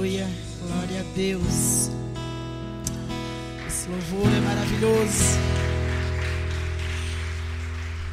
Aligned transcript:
Aleluia. 0.00 0.26
Glória 0.62 1.00
a 1.00 1.14
Deus. 1.14 1.90
Esse 3.68 3.86
louvor 3.86 4.32
é 4.32 4.40
maravilhoso. 4.40 5.24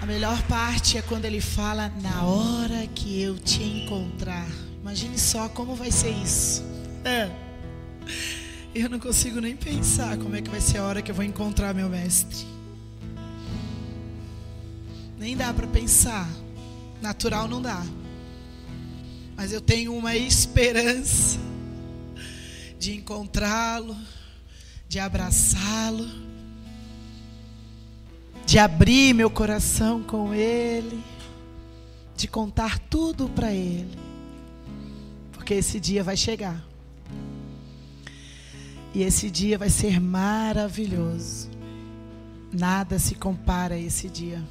A 0.01 0.05
melhor 0.05 0.41
parte 0.49 0.97
é 0.97 1.01
quando 1.01 1.23
ele 1.23 1.39
fala 1.39 1.89
na 2.01 2.23
hora 2.23 2.85
que 2.87 3.21
eu 3.21 3.39
te 3.39 3.63
encontrar. 3.63 4.45
Imagine 4.81 5.17
só 5.17 5.47
como 5.47 5.75
vai 5.75 5.89
ser 5.89 6.09
isso. 6.09 6.61
É. 7.05 7.31
Eu 8.75 8.89
não 8.89 8.99
consigo 8.99 9.39
nem 9.39 9.55
pensar 9.55 10.17
como 10.17 10.35
é 10.35 10.41
que 10.41 10.49
vai 10.49 10.59
ser 10.59 10.79
a 10.79 10.83
hora 10.83 11.01
que 11.01 11.09
eu 11.09 11.15
vou 11.15 11.23
encontrar 11.23 11.73
meu 11.73 11.87
mestre. 11.87 12.45
Nem 15.17 15.37
dá 15.37 15.53
para 15.53 15.67
pensar. 15.67 16.27
Natural 17.01 17.47
não 17.47 17.61
dá. 17.61 17.81
Mas 19.37 19.53
eu 19.53 19.61
tenho 19.61 19.95
uma 19.95 20.17
esperança 20.17 21.46
de 22.79 22.95
encontrá-lo, 22.95 23.95
de 24.87 24.99
abraçá-lo, 24.99 26.07
de 28.45 28.57
abrir 28.59 29.13
meu 29.13 29.29
coração 29.29 30.01
com 30.01 30.33
ele, 30.33 31.03
de 32.15 32.27
contar 32.27 32.79
tudo 32.79 33.29
para 33.29 33.51
ele. 33.51 33.97
Porque 35.33 35.53
esse 35.53 35.79
dia 35.79 36.03
vai 36.03 36.15
chegar. 36.15 36.63
E 38.93 39.03
esse 39.03 39.29
dia 39.29 39.57
vai 39.57 39.69
ser 39.69 39.99
maravilhoso. 39.99 41.49
Nada 42.51 42.97
se 42.97 43.15
compara 43.15 43.75
a 43.75 43.79
esse 43.79 44.09
dia. 44.09 44.41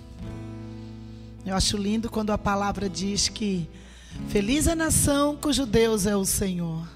Eu 1.45 1.55
acho 1.55 1.77
lindo 1.77 2.11
quando 2.11 2.31
a 2.31 2.39
palavra 2.39 2.89
diz 2.89 3.29
que 3.29 3.69
Feliz 4.29 4.67
a 4.67 4.75
nação 4.75 5.37
cujo 5.37 5.65
Deus 5.65 6.05
é 6.05 6.17
o 6.17 6.25
Senhor. 6.25 6.87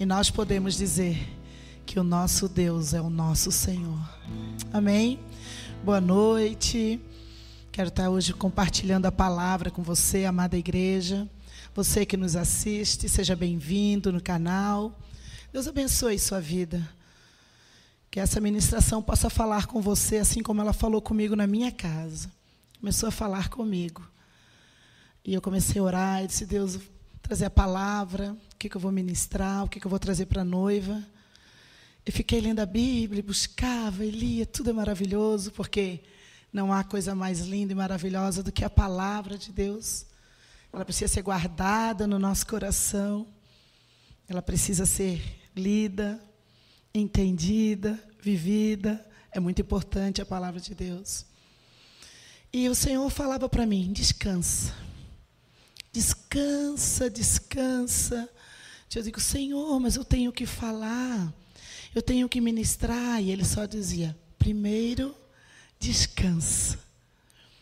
E 0.00 0.06
nós 0.06 0.30
podemos 0.30 0.76
dizer 0.76 1.18
que 1.84 1.98
o 1.98 2.04
nosso 2.04 2.48
Deus 2.48 2.94
é 2.94 3.00
o 3.00 3.10
nosso 3.10 3.50
Senhor. 3.50 3.98
Amém? 4.72 5.18
Boa 5.84 6.00
noite. 6.00 7.00
Quero 7.72 7.88
estar 7.88 8.08
hoje 8.08 8.32
compartilhando 8.32 9.06
a 9.06 9.12
palavra 9.12 9.72
com 9.72 9.82
você, 9.82 10.24
amada 10.24 10.56
igreja. 10.56 11.28
Você 11.74 12.06
que 12.06 12.16
nos 12.16 12.36
assiste, 12.36 13.08
seja 13.08 13.34
bem-vindo 13.34 14.12
no 14.12 14.22
canal. 14.22 14.96
Deus 15.52 15.66
abençoe 15.66 16.16
sua 16.16 16.40
vida. 16.40 16.88
Que 18.08 18.20
essa 18.20 18.40
ministração 18.40 19.02
possa 19.02 19.28
falar 19.28 19.66
com 19.66 19.82
você 19.82 20.18
assim 20.18 20.44
como 20.44 20.60
ela 20.60 20.72
falou 20.72 21.02
comigo 21.02 21.34
na 21.34 21.48
minha 21.48 21.72
casa. 21.72 22.30
Começou 22.78 23.08
a 23.08 23.12
falar 23.12 23.48
comigo. 23.48 24.08
E 25.24 25.34
eu 25.34 25.42
comecei 25.42 25.80
a 25.80 25.84
orar 25.84 26.22
e 26.22 26.28
disse, 26.28 26.46
Deus, 26.46 26.78
trazer 27.28 27.44
a 27.44 27.50
palavra, 27.50 28.34
o 28.54 28.56
que, 28.56 28.70
que 28.70 28.76
eu 28.78 28.80
vou 28.80 28.90
ministrar, 28.90 29.62
o 29.62 29.68
que, 29.68 29.78
que 29.78 29.86
eu 29.86 29.90
vou 29.90 29.98
trazer 29.98 30.24
para 30.24 30.40
a 30.40 30.44
noiva. 30.44 31.04
E 32.06 32.10
fiquei 32.10 32.40
lendo 32.40 32.60
a 32.60 32.66
Bíblia, 32.66 33.22
buscava 33.22 34.02
e 34.02 34.10
lia, 34.10 34.46
tudo 34.46 34.70
é 34.70 34.72
maravilhoso, 34.72 35.52
porque 35.52 36.00
não 36.50 36.72
há 36.72 36.82
coisa 36.82 37.14
mais 37.14 37.40
linda 37.40 37.72
e 37.72 37.76
maravilhosa 37.76 38.42
do 38.42 38.50
que 38.50 38.64
a 38.64 38.70
palavra 38.70 39.36
de 39.36 39.52
Deus. 39.52 40.06
Ela 40.72 40.86
precisa 40.86 41.12
ser 41.12 41.20
guardada 41.20 42.06
no 42.06 42.18
nosso 42.18 42.46
coração, 42.46 43.26
ela 44.26 44.40
precisa 44.40 44.86
ser 44.86 45.22
lida, 45.54 46.18
entendida, 46.94 48.02
vivida. 48.22 49.06
É 49.30 49.38
muito 49.38 49.60
importante 49.60 50.22
a 50.22 50.26
palavra 50.26 50.60
de 50.60 50.74
Deus. 50.74 51.26
E 52.50 52.70
o 52.70 52.74
Senhor 52.74 53.10
falava 53.10 53.50
para 53.50 53.66
mim: 53.66 53.92
descansa. 53.92 54.87
Descansa, 55.98 57.10
descansa. 57.10 58.30
Eu 58.94 59.02
digo, 59.02 59.18
Senhor, 59.20 59.80
mas 59.80 59.96
eu 59.96 60.04
tenho 60.04 60.30
que 60.30 60.46
falar, 60.46 61.34
eu 61.92 62.00
tenho 62.00 62.28
que 62.28 62.40
ministrar. 62.40 63.20
E 63.20 63.32
ele 63.32 63.44
só 63.44 63.66
dizia: 63.66 64.16
primeiro, 64.38 65.12
descansa. 65.76 66.78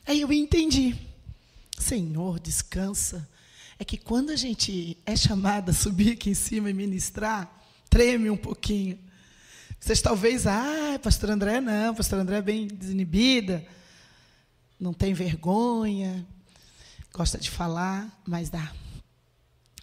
Aí 0.06 0.20
eu 0.20 0.30
entendi. 0.30 0.94
Senhor, 1.78 2.38
descansa. 2.38 3.26
É 3.78 3.86
que 3.86 3.96
quando 3.96 4.28
a 4.28 4.36
gente 4.36 4.98
é 5.06 5.16
chamada 5.16 5.70
a 5.70 5.74
subir 5.74 6.12
aqui 6.12 6.28
em 6.28 6.34
cima 6.34 6.68
e 6.68 6.74
ministrar, 6.74 7.50
treme 7.88 8.28
um 8.28 8.36
pouquinho. 8.36 8.98
Vocês 9.80 10.02
talvez, 10.02 10.46
ah, 10.46 11.00
pastor 11.02 11.30
André 11.30 11.58
não, 11.62 11.94
pastor 11.94 12.18
André 12.18 12.36
é 12.36 12.42
bem 12.42 12.66
desinibida, 12.66 13.66
não 14.78 14.92
tem 14.92 15.14
vergonha, 15.14 16.26
gosta 17.16 17.38
de 17.38 17.50
falar, 17.50 18.12
mas 18.26 18.50
dá. 18.50 18.70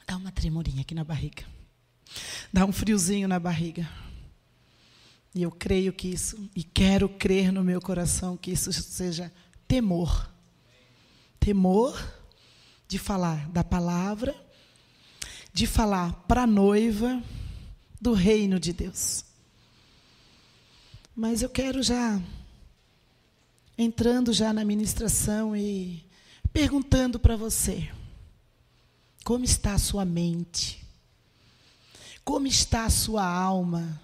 Dá 0.05 0.15
uma 0.15 0.31
tremorinha 0.31 0.81
aqui 0.81 0.93
na 0.93 1.03
barriga. 1.03 1.43
Dá 2.53 2.63
um 2.63 2.71
friozinho 2.71 3.27
na 3.27 3.39
barriga. 3.39 3.89
E 5.33 5.41
eu 5.41 5.49
creio 5.49 5.91
que 5.91 6.09
isso, 6.09 6.47
e 6.55 6.63
quero 6.63 7.09
crer 7.09 7.51
no 7.51 7.63
meu 7.63 7.81
coração 7.81 8.37
que 8.37 8.51
isso 8.51 8.71
seja 8.71 9.33
temor. 9.67 10.31
Temor 11.39 11.99
de 12.87 12.99
falar 12.99 13.49
da 13.49 13.63
palavra, 13.63 14.35
de 15.51 15.65
falar 15.65 16.13
para 16.27 16.43
a 16.43 16.47
noiva 16.47 17.19
do 17.99 18.13
reino 18.13 18.59
de 18.59 18.71
Deus. 18.71 19.25
Mas 21.15 21.41
eu 21.41 21.49
quero 21.49 21.81
já, 21.81 22.21
entrando 23.75 24.31
já 24.31 24.53
na 24.53 24.63
ministração 24.63 25.57
e 25.57 26.12
perguntando 26.53 27.19
para 27.19 27.35
você: 27.35 27.89
como 29.23 29.43
está 29.43 29.73
a 29.73 29.79
sua 29.79 30.05
mente? 30.05 30.85
Como 32.23 32.47
está 32.47 32.85
a 32.85 32.89
sua 32.89 33.25
alma? 33.25 34.01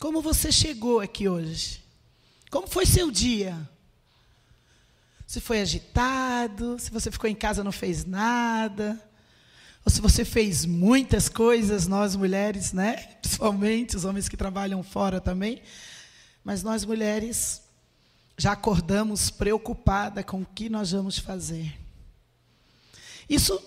Como 0.00 0.20
você 0.20 0.52
chegou 0.52 1.00
aqui 1.00 1.28
hoje? 1.28 1.82
Como 2.50 2.66
foi 2.66 2.84
seu 2.84 3.10
dia? 3.10 3.56
Se 5.26 5.40
foi 5.40 5.60
agitado, 5.60 6.78
se 6.78 6.90
você 6.90 7.10
ficou 7.10 7.28
em 7.28 7.34
casa 7.34 7.64
não 7.64 7.72
fez 7.72 8.04
nada, 8.04 9.02
ou 9.84 9.90
se 9.90 10.00
você 10.00 10.24
fez 10.24 10.64
muitas 10.64 11.28
coisas, 11.28 11.86
nós 11.86 12.16
mulheres, 12.16 12.72
né? 12.72 12.96
Principalmente 13.20 13.96
os 13.96 14.04
homens 14.04 14.28
que 14.28 14.36
trabalham 14.36 14.82
fora 14.82 15.20
também, 15.20 15.62
mas 16.42 16.62
nós 16.62 16.84
mulheres 16.84 17.62
já 18.38 18.52
acordamos 18.52 19.30
preocupada 19.30 20.22
com 20.22 20.42
o 20.42 20.46
que 20.46 20.68
nós 20.68 20.92
vamos 20.92 21.18
fazer. 21.18 21.76
Isso, 23.28 23.60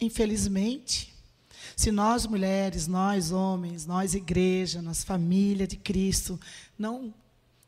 infelizmente, 0.00 1.12
se 1.74 1.90
nós 1.90 2.26
mulheres, 2.26 2.86
nós 2.86 3.32
homens, 3.32 3.86
nós 3.86 4.14
igreja, 4.14 4.82
nós 4.82 5.02
família 5.02 5.66
de 5.66 5.76
Cristo, 5.76 6.38
não 6.78 7.12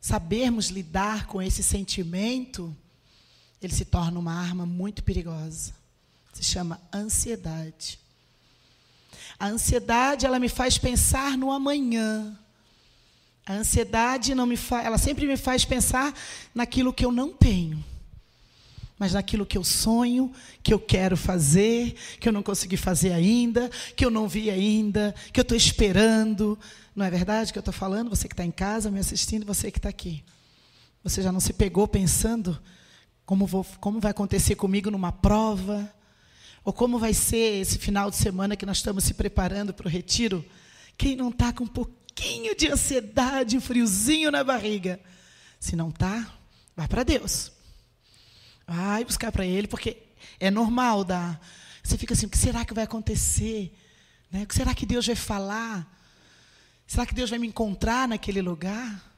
sabermos 0.00 0.68
lidar 0.68 1.26
com 1.26 1.40
esse 1.40 1.62
sentimento, 1.62 2.76
ele 3.60 3.72
se 3.72 3.86
torna 3.86 4.20
uma 4.20 4.34
arma 4.34 4.66
muito 4.66 5.02
perigosa. 5.02 5.72
Se 6.34 6.44
chama 6.44 6.78
ansiedade. 6.92 7.98
A 9.38 9.46
ansiedade, 9.46 10.26
ela 10.26 10.38
me 10.38 10.50
faz 10.50 10.76
pensar 10.76 11.38
no 11.38 11.50
amanhã. 11.50 12.38
A 13.46 13.54
ansiedade 13.54 14.34
não 14.34 14.46
me 14.46 14.56
faz, 14.56 14.86
ela 14.86 14.96
sempre 14.96 15.26
me 15.26 15.36
faz 15.36 15.64
pensar 15.64 16.14
naquilo 16.54 16.92
que 16.92 17.04
eu 17.04 17.12
não 17.12 17.32
tenho. 17.32 17.84
Mas 18.98 19.12
naquilo 19.12 19.44
que 19.44 19.58
eu 19.58 19.64
sonho, 19.64 20.32
que 20.62 20.72
eu 20.72 20.78
quero 20.78 21.16
fazer, 21.16 21.94
que 22.20 22.28
eu 22.28 22.32
não 22.32 22.42
consegui 22.42 22.76
fazer 22.76 23.12
ainda, 23.12 23.70
que 23.94 24.04
eu 24.04 24.10
não 24.10 24.26
vi 24.28 24.50
ainda, 24.50 25.14
que 25.32 25.38
eu 25.38 25.42
estou 25.42 25.56
esperando. 25.56 26.58
Não 26.94 27.04
é 27.04 27.10
verdade 27.10 27.52
que 27.52 27.58
eu 27.58 27.60
estou 27.60 27.74
falando? 27.74 28.08
Você 28.08 28.28
que 28.28 28.34
está 28.34 28.44
em 28.44 28.52
casa 28.52 28.90
me 28.90 29.00
assistindo, 29.00 29.44
você 29.44 29.70
que 29.70 29.78
está 29.78 29.88
aqui. 29.88 30.24
Você 31.02 31.20
já 31.20 31.30
não 31.30 31.40
se 31.40 31.52
pegou 31.52 31.86
pensando 31.86 32.58
como, 33.26 33.46
vou, 33.46 33.66
como 33.78 34.00
vai 34.00 34.12
acontecer 34.12 34.54
comigo 34.54 34.90
numa 34.90 35.12
prova? 35.12 35.92
Ou 36.64 36.72
como 36.72 36.98
vai 36.98 37.12
ser 37.12 37.60
esse 37.60 37.78
final 37.78 38.10
de 38.10 38.16
semana 38.16 38.56
que 38.56 38.64
nós 38.64 38.78
estamos 38.78 39.04
se 39.04 39.12
preparando 39.12 39.74
para 39.74 39.86
o 39.86 39.90
retiro? 39.90 40.42
Quem 40.96 41.14
não 41.14 41.28
está 41.28 41.52
com 41.52 41.64
um 41.64 41.66
pouquinho 41.66 42.03
pouquinho 42.14 42.54
de 42.54 42.68
ansiedade, 42.68 43.60
friozinho 43.60 44.30
na 44.30 44.44
barriga. 44.44 45.00
Se 45.58 45.74
não 45.74 45.90
tá, 45.90 46.32
vai 46.76 46.86
para 46.86 47.02
Deus. 47.02 47.50
Vai 48.66 49.04
buscar 49.04 49.32
para 49.32 49.44
Ele, 49.44 49.66
porque 49.66 49.98
é 50.38 50.50
normal 50.50 51.04
dar. 51.04 51.40
Você 51.82 51.98
fica 51.98 52.14
assim, 52.14 52.26
o 52.26 52.30
que 52.30 52.38
será 52.38 52.64
que 52.64 52.72
vai 52.72 52.84
acontecer? 52.84 53.76
Né? 54.30 54.44
O 54.44 54.46
que 54.46 54.54
será 54.54 54.74
que 54.74 54.86
Deus 54.86 55.06
vai 55.06 55.16
falar? 55.16 55.90
Será 56.86 57.04
que 57.04 57.14
Deus 57.14 57.30
vai 57.30 57.38
me 57.38 57.48
encontrar 57.48 58.06
naquele 58.06 58.40
lugar? 58.40 59.12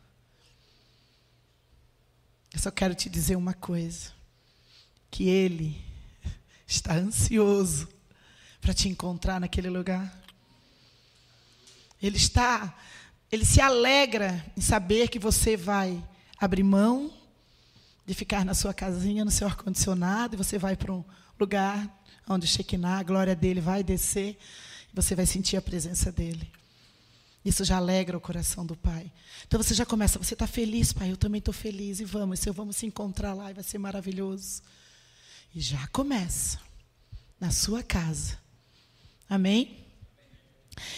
Eu 2.52 2.58
só 2.58 2.70
quero 2.70 2.94
te 2.94 3.10
dizer 3.10 3.36
uma 3.36 3.54
coisa: 3.54 4.10
que 5.10 5.28
Ele 5.28 5.78
está 6.66 6.94
ansioso 6.94 7.88
para 8.60 8.72
te 8.72 8.88
encontrar 8.88 9.38
naquele 9.38 9.68
lugar. 9.68 10.25
Ele 12.02 12.16
está, 12.16 12.76
ele 13.30 13.44
se 13.44 13.60
alegra 13.60 14.44
em 14.56 14.60
saber 14.60 15.08
que 15.08 15.18
você 15.18 15.56
vai 15.56 16.02
abrir 16.38 16.62
mão 16.62 17.12
de 18.04 18.14
ficar 18.14 18.44
na 18.44 18.54
sua 18.54 18.72
casinha, 18.72 19.24
no 19.24 19.30
seu 19.30 19.46
ar-condicionado, 19.46 20.34
e 20.34 20.36
você 20.36 20.58
vai 20.58 20.76
para 20.76 20.92
um 20.92 21.04
lugar 21.38 22.02
onde 22.28 22.46
Shekinah, 22.46 22.98
a 22.98 23.02
glória 23.02 23.34
dele, 23.34 23.60
vai 23.60 23.82
descer. 23.82 24.38
você 24.92 25.14
vai 25.14 25.26
sentir 25.26 25.56
a 25.56 25.62
presença 25.62 26.10
dele. 26.10 26.50
Isso 27.44 27.64
já 27.64 27.76
alegra 27.76 28.16
o 28.16 28.20
coração 28.20 28.66
do 28.66 28.74
pai. 28.74 29.12
Então 29.46 29.62
você 29.62 29.72
já 29.72 29.86
começa, 29.86 30.18
você 30.18 30.34
está 30.34 30.48
feliz, 30.48 30.92
pai? 30.92 31.12
Eu 31.12 31.16
também 31.16 31.38
estou 31.38 31.54
feliz. 31.54 32.00
E 32.00 32.04
vamos, 32.04 32.44
eu 32.44 32.52
vamos 32.52 32.76
se 32.76 32.86
encontrar 32.86 33.34
lá 33.34 33.50
e 33.50 33.54
vai 33.54 33.62
ser 33.62 33.78
maravilhoso. 33.78 34.62
E 35.54 35.60
já 35.60 35.86
começa 35.88 36.58
na 37.38 37.52
sua 37.52 37.84
casa. 37.84 38.36
Amém? 39.30 39.85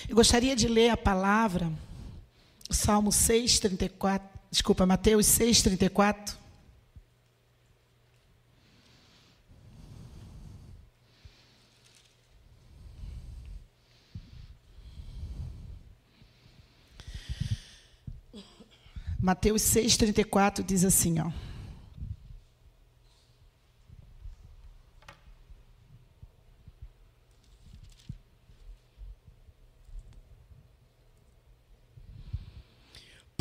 Eu 0.09 0.15
gostaria 0.15 0.57
de 0.57 0.69
ler 0.69 0.91
a 0.91 0.97
palavra, 0.97 1.71
Salmo 2.71 3.13
6, 3.13 3.61
34, 3.61 4.29
desculpa, 4.51 4.87
Mateus 4.87 5.27
6, 5.27 5.63
34. 5.63 6.39
Mateus 19.21 19.63
6,34 19.63 20.65
diz 20.65 20.85
assim, 20.85 21.19
ó. 21.19 21.48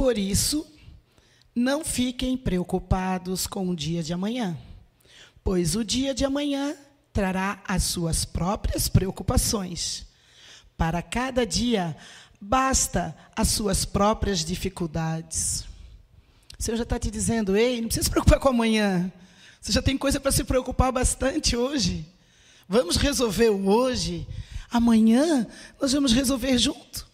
Por 0.07 0.17
isso, 0.17 0.65
não 1.53 1.83
fiquem 1.83 2.37
preocupados 2.37 3.45
com 3.45 3.67
o 3.67 3.75
dia 3.75 4.01
de 4.01 4.13
amanhã, 4.13 4.57
pois 5.43 5.75
o 5.75 5.83
dia 5.83 6.13
de 6.13 6.23
amanhã 6.23 6.77
trará 7.11 7.61
as 7.67 7.83
suas 7.83 8.23
próprias 8.23 8.87
preocupações. 8.87 10.07
Para 10.77 11.01
cada 11.01 11.45
dia 11.45 11.93
Basta 12.39 13.13
as 13.35 13.49
suas 13.49 13.83
próprias 13.83 14.45
dificuldades. 14.45 15.65
O 16.57 16.63
Senhor 16.63 16.77
já 16.77 16.83
está 16.83 16.97
te 16.97 17.11
dizendo, 17.11 17.57
ei, 17.57 17.81
não 17.81 17.87
precisa 17.87 18.05
se 18.05 18.09
preocupar 18.09 18.39
com 18.39 18.47
amanhã. 18.47 19.11
Você 19.59 19.73
já 19.73 19.81
tem 19.81 19.97
coisa 19.97 20.21
para 20.21 20.31
se 20.31 20.45
preocupar 20.45 20.89
bastante 20.89 21.57
hoje. 21.57 22.05
Vamos 22.65 22.95
resolver 22.95 23.49
o 23.49 23.67
hoje. 23.67 24.25
Amanhã 24.71 25.45
nós 25.81 25.91
vamos 25.91 26.13
resolver 26.13 26.57
junto. 26.57 27.06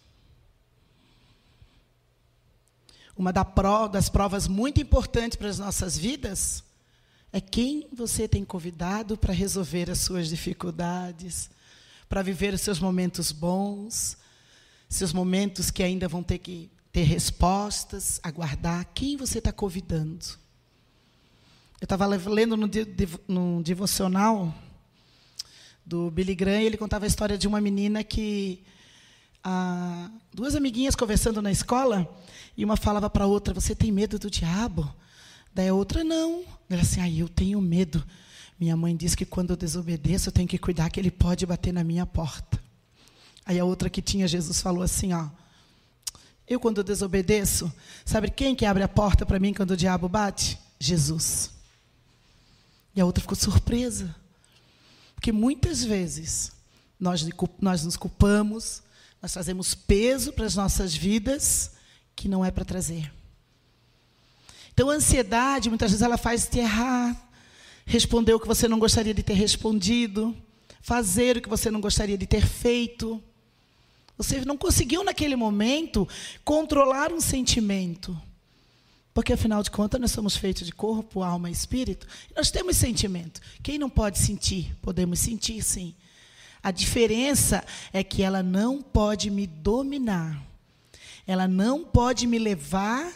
Uma 3.16 3.32
das 3.32 4.10
provas 4.10 4.48
muito 4.48 4.82
importantes 4.82 5.38
para 5.38 5.48
as 5.48 5.60
nossas 5.60 5.98
vidas 5.98 6.64
é 7.32 7.40
quem 7.40 7.88
você 7.94 8.28
tem 8.28 8.44
convidado 8.44 9.18
para 9.18 9.34
resolver 9.34 9.90
as 9.90 10.00
suas 10.00 10.28
dificuldades, 10.30 11.50
para 12.10 12.22
viver 12.22 12.54
os 12.54 12.62
seus 12.62 12.80
momentos 12.80 13.32
bons, 13.32 14.18
seus 14.90 15.12
momentos 15.12 15.72
que 15.72 15.82
ainda 15.82 16.08
vão 16.08 16.22
ter 16.22 16.38
que 16.38 16.70
ter 16.92 17.04
respostas, 17.04 18.20
aguardar. 18.22 18.88
Quem 18.94 19.18
você 19.18 19.40
está 19.40 19.52
convidando? 19.52 20.26
Eu 21.82 21.86
estava 21.86 22.06
lendo 22.06 22.56
no, 22.56 22.70
no 23.28 23.64
devocional 23.64 24.54
do 25.86 26.10
Billy 26.12 26.36
Graham, 26.36 26.62
ele 26.62 26.78
contava 26.78 27.06
a 27.06 27.08
história 27.08 27.38
de 27.38 27.48
uma 27.48 27.60
menina 27.60 28.04
que 28.04 28.64
duas 30.34 30.56
amiguinhas 30.56 30.96
conversando 30.96 31.42
na 31.42 31.52
escola, 31.52 32.08
e 32.56 32.64
uma 32.64 32.78
falava 32.78 33.10
para 33.10 33.26
a 33.26 33.28
outra: 33.28 33.54
"Você 33.54 33.76
tem 33.76 33.92
medo 33.92 34.18
do 34.18 34.30
diabo?" 34.30 34.94
Daí 35.54 35.68
a 35.68 35.74
outra: 35.74 36.04
"Não." 36.04 36.44
Ela 36.70 36.82
assim: 36.82 37.02
"Ah, 37.02 37.10
eu 37.10 37.28
tenho 37.30 37.60
medo. 37.62 38.04
Minha 38.60 38.78
mãe 38.78 38.96
diz 38.96 39.16
que 39.16 39.26
quando 39.26 39.52
eu 39.52 39.58
desobedeço, 39.58 40.30
eu 40.30 40.34
tenho 40.34 40.48
que 40.48 40.58
cuidar 40.58 40.90
que 40.90 41.00
ele 41.00 41.12
pode 41.12 41.46
bater 41.46 41.74
na 41.74 41.84
minha 41.84 42.06
porta." 42.06 42.64
Aí 43.46 43.60
a 43.60 43.66
outra 43.66 43.90
que 43.90 44.02
tinha 44.02 44.28
Jesus 44.28 44.62
falou 44.62 44.84
assim, 44.84 45.14
ó. 45.14 45.28
Eu 46.48 46.60
quando 46.60 46.78
eu 46.78 46.84
desobedeço, 46.84 47.72
sabe 48.06 48.30
quem 48.30 48.56
que 48.56 48.66
abre 48.66 48.84
a 48.84 48.88
porta 48.88 49.26
para 49.26 49.40
mim 49.40 49.54
quando 49.54 49.72
o 49.72 49.78
diabo 49.78 50.10
bate? 50.10 50.58
Jesus. 50.80 51.52
E 52.96 53.02
a 53.02 53.06
outra 53.06 53.22
ficou 53.22 53.36
surpresa. 53.36 54.14
Porque 55.16 55.32
muitas 55.32 55.84
vezes 55.84 56.52
nós, 57.00 57.28
nós 57.60 57.84
nos 57.84 57.98
culpamos, 57.98 58.83
nós 59.24 59.32
trazemos 59.32 59.74
peso 59.74 60.34
para 60.34 60.46
as 60.46 60.54
nossas 60.54 60.94
vidas 60.94 61.72
que 62.14 62.28
não 62.28 62.44
é 62.44 62.52
para 62.52 62.66
trazer. 62.66 63.10
Então 64.74 64.90
a 64.90 64.96
ansiedade, 64.96 65.70
muitas 65.70 65.92
vezes 65.92 66.02
ela 66.02 66.18
faz 66.18 66.46
te 66.46 66.60
errar, 66.60 67.16
responder 67.86 68.34
o 68.34 68.40
que 68.40 68.48
você 68.48 68.68
não 68.68 68.78
gostaria 68.78 69.14
de 69.14 69.24
ter 69.24 69.36
respondido, 69.36 70.36
fazer 70.82 71.38
o 71.38 71.42
que 71.42 71.48
você 71.48 71.72
não 71.72 71.80
gostaria 71.80 72.18
de 72.18 72.28
ter 72.28 72.46
feito. 72.46 73.24
Você 74.18 74.42
não 74.42 74.58
conseguiu, 74.58 75.06
naquele 75.06 75.38
momento, 75.38 76.06
controlar 76.44 77.14
um 77.14 77.22
sentimento. 77.22 78.22
Porque, 79.14 79.32
afinal 79.32 79.64
de 79.64 79.72
contas, 79.72 80.02
nós 80.02 80.12
somos 80.12 80.36
feitos 80.36 80.66
de 80.66 80.74
corpo, 80.74 81.24
alma 81.24 81.50
e 81.50 81.54
espírito. 81.54 82.06
E 82.30 82.36
nós 82.36 82.52
temos 82.52 82.76
sentimento. 82.76 83.40
Quem 83.64 83.80
não 83.80 83.90
pode 83.90 84.20
sentir? 84.20 84.76
Podemos 84.82 85.20
sentir, 85.20 85.64
sim. 85.64 85.96
A 86.64 86.72
diferença 86.72 87.62
é 87.92 88.04
que 88.04 88.24
ela 88.24 88.42
não 88.42 88.82
pode 88.82 89.30
me 89.30 89.46
dominar. 89.46 90.42
Ela 91.28 91.46
não 91.46 91.84
pode 91.84 92.26
me 92.26 92.40
levar 92.40 93.12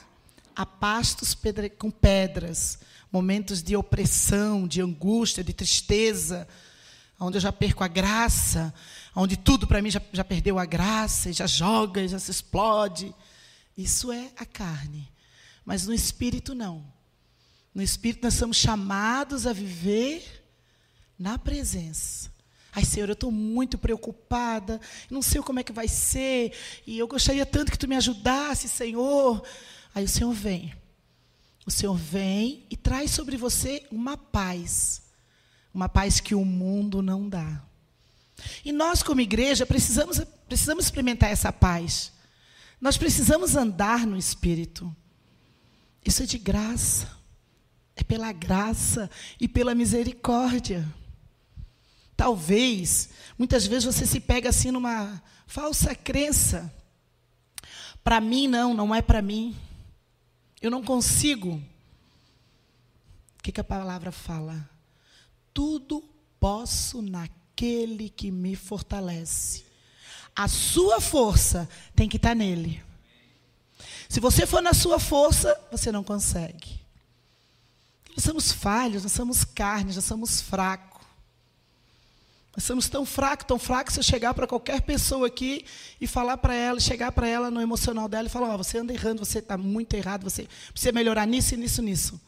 a 0.53 0.65
pastos 0.65 1.35
com 1.77 1.89
pedras, 1.89 2.79
momentos 3.11 3.63
de 3.63 3.75
opressão, 3.75 4.67
de 4.67 4.81
angústia, 4.81 5.43
de 5.43 5.53
tristeza, 5.53 6.47
onde 7.19 7.37
eu 7.37 7.41
já 7.41 7.51
perco 7.51 7.83
a 7.83 7.87
graça, 7.87 8.73
onde 9.15 9.37
tudo 9.37 9.65
para 9.65 9.81
mim 9.81 9.89
já, 9.89 10.01
já 10.11 10.23
perdeu 10.23 10.59
a 10.59 10.65
graça, 10.65 11.31
já 11.31 11.47
joga, 11.47 12.07
já 12.07 12.19
se 12.19 12.31
explode. 12.31 13.15
Isso 13.77 14.11
é 14.11 14.29
a 14.35 14.45
carne. 14.45 15.09
Mas 15.63 15.87
no 15.87 15.93
espírito, 15.93 16.53
não. 16.53 16.83
No 17.73 17.81
espírito, 17.81 18.23
nós 18.23 18.33
somos 18.33 18.57
chamados 18.57 19.45
a 19.47 19.53
viver 19.53 20.43
na 21.17 21.37
presença. 21.37 22.31
Ai, 22.71 22.85
Senhor, 22.85 23.09
eu 23.09 23.13
estou 23.13 23.31
muito 23.31 23.77
preocupada, 23.77 24.79
não 25.09 25.21
sei 25.21 25.41
como 25.41 25.59
é 25.59 25.63
que 25.63 25.71
vai 25.71 25.87
ser, 25.87 26.53
e 26.85 26.99
eu 26.99 27.07
gostaria 27.07 27.45
tanto 27.45 27.71
que 27.71 27.77
tu 27.77 27.87
me 27.87 27.95
ajudasse, 27.95 28.69
Senhor. 28.69 29.43
Aí 29.95 30.03
o 30.03 30.09
Senhor 30.09 30.31
vem. 30.31 30.73
O 31.65 31.71
Senhor 31.71 31.95
vem 31.95 32.65
e 32.69 32.77
traz 32.77 33.11
sobre 33.11 33.35
você 33.35 33.85
uma 33.91 34.15
paz. 34.15 35.01
Uma 35.73 35.89
paz 35.89 36.19
que 36.19 36.33
o 36.33 36.45
mundo 36.45 37.01
não 37.01 37.27
dá. 37.27 37.61
E 38.63 38.71
nós, 38.71 39.01
como 39.01 39.21
igreja, 39.21 39.65
precisamos, 39.65 40.21
precisamos 40.47 40.85
experimentar 40.85 41.31
essa 41.31 41.51
paz. 41.51 42.11
Nós 42.79 42.97
precisamos 42.97 43.55
andar 43.55 44.05
no 44.05 44.17
Espírito. 44.17 44.95
Isso 46.05 46.23
é 46.23 46.25
de 46.25 46.37
graça. 46.37 47.09
É 47.95 48.03
pela 48.03 48.31
graça 48.31 49.09
e 49.39 49.47
pela 49.47 49.73
misericórdia. 49.73 50.87
Talvez, 52.17 53.09
muitas 53.37 53.65
vezes 53.65 53.85
você 53.85 54.05
se 54.05 54.19
pega 54.19 54.49
assim 54.49 54.71
numa 54.71 55.21
falsa 55.45 55.95
crença. 55.95 56.73
Para 58.03 58.19
mim, 58.19 58.47
não, 58.47 58.73
não 58.73 58.93
é 58.93 59.01
para 59.01 59.21
mim. 59.21 59.55
Eu 60.61 60.69
não 60.69 60.83
consigo. 60.83 61.61
O 63.39 63.43
que, 63.43 63.53
que 63.53 63.61
a 63.61 63.63
palavra 63.63 64.11
fala? 64.11 64.69
Tudo 65.53 66.03
posso 66.39 67.01
naquele 67.01 67.37
aquele 67.57 68.07
que 68.07 68.29
me 68.29 68.55
fortalece. 68.55 69.65
A 70.35 70.47
sua 70.47 71.01
força 71.01 71.67
tem 71.95 72.07
que 72.07 72.17
estar 72.17 72.35
nele. 72.35 72.83
Se 74.07 74.19
você 74.19 74.45
for 74.45 74.61
na 74.61 74.75
sua 74.75 74.99
força, 74.99 75.59
você 75.71 75.91
não 75.91 76.03
consegue. 76.03 76.79
Nós 78.15 78.23
somos 78.23 78.51
falhos, 78.51 79.01
nós 79.01 79.11
somos 79.11 79.43
carne, 79.43 79.95
nós 79.95 80.05
somos 80.05 80.39
fracos. 80.39 80.86
Nós 82.57 82.63
somos 82.63 82.89
tão 82.89 83.05
fracos, 83.05 83.45
tão 83.45 83.59
fracos, 83.59 83.93
se 83.93 83.99
eu 83.99 84.03
chegar 84.03 84.33
para 84.33 84.47
qualquer 84.47 84.81
pessoa 84.81 85.27
aqui 85.27 85.63
e 86.01 86.07
falar 86.07 86.37
para 86.37 86.55
ela, 86.55 86.79
chegar 86.79 87.11
para 87.11 87.27
ela 87.27 87.51
no 87.51 87.61
emocional 87.61 88.09
dela 88.09 88.27
e 88.27 88.31
falar, 88.31 88.55
oh, 88.55 88.57
você 88.57 88.79
anda 88.79 88.91
errando, 88.91 89.23
você 89.23 89.37
está 89.37 89.55
muito 89.55 89.93
errado, 89.93 90.23
você 90.23 90.47
precisa 90.71 90.91
melhorar 90.91 91.27
nisso, 91.27 91.55
nisso, 91.55 91.83
nisso. 91.83 92.19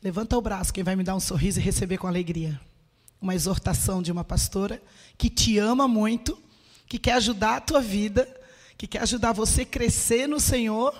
Levanta 0.00 0.38
o 0.38 0.40
braço, 0.40 0.72
quem 0.72 0.84
vai 0.84 0.94
me 0.94 1.02
dar 1.02 1.16
um 1.16 1.20
sorriso 1.20 1.58
e 1.58 1.62
receber 1.64 1.98
com 1.98 2.06
alegria 2.06 2.60
uma 3.20 3.34
exortação 3.34 4.00
de 4.00 4.12
uma 4.12 4.22
pastora 4.22 4.80
que 5.18 5.28
te 5.28 5.58
ama 5.58 5.88
muito, 5.88 6.40
que 6.86 7.00
quer 7.00 7.14
ajudar 7.14 7.56
a 7.56 7.60
tua 7.60 7.80
vida, 7.80 8.24
que 8.78 8.86
quer 8.86 9.02
ajudar 9.02 9.32
você 9.32 9.62
a 9.62 9.66
crescer 9.66 10.28
no 10.28 10.38
Senhor. 10.38 10.94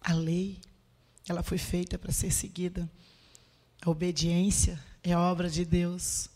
A 0.00 0.12
lei, 0.12 0.60
ela 1.28 1.42
foi 1.42 1.58
feita 1.58 1.98
para 1.98 2.12
ser 2.12 2.30
seguida. 2.30 2.88
A 3.84 3.90
obediência 3.90 4.80
é 5.02 5.16
obra 5.16 5.48
de 5.48 5.64
Deus. 5.64 6.28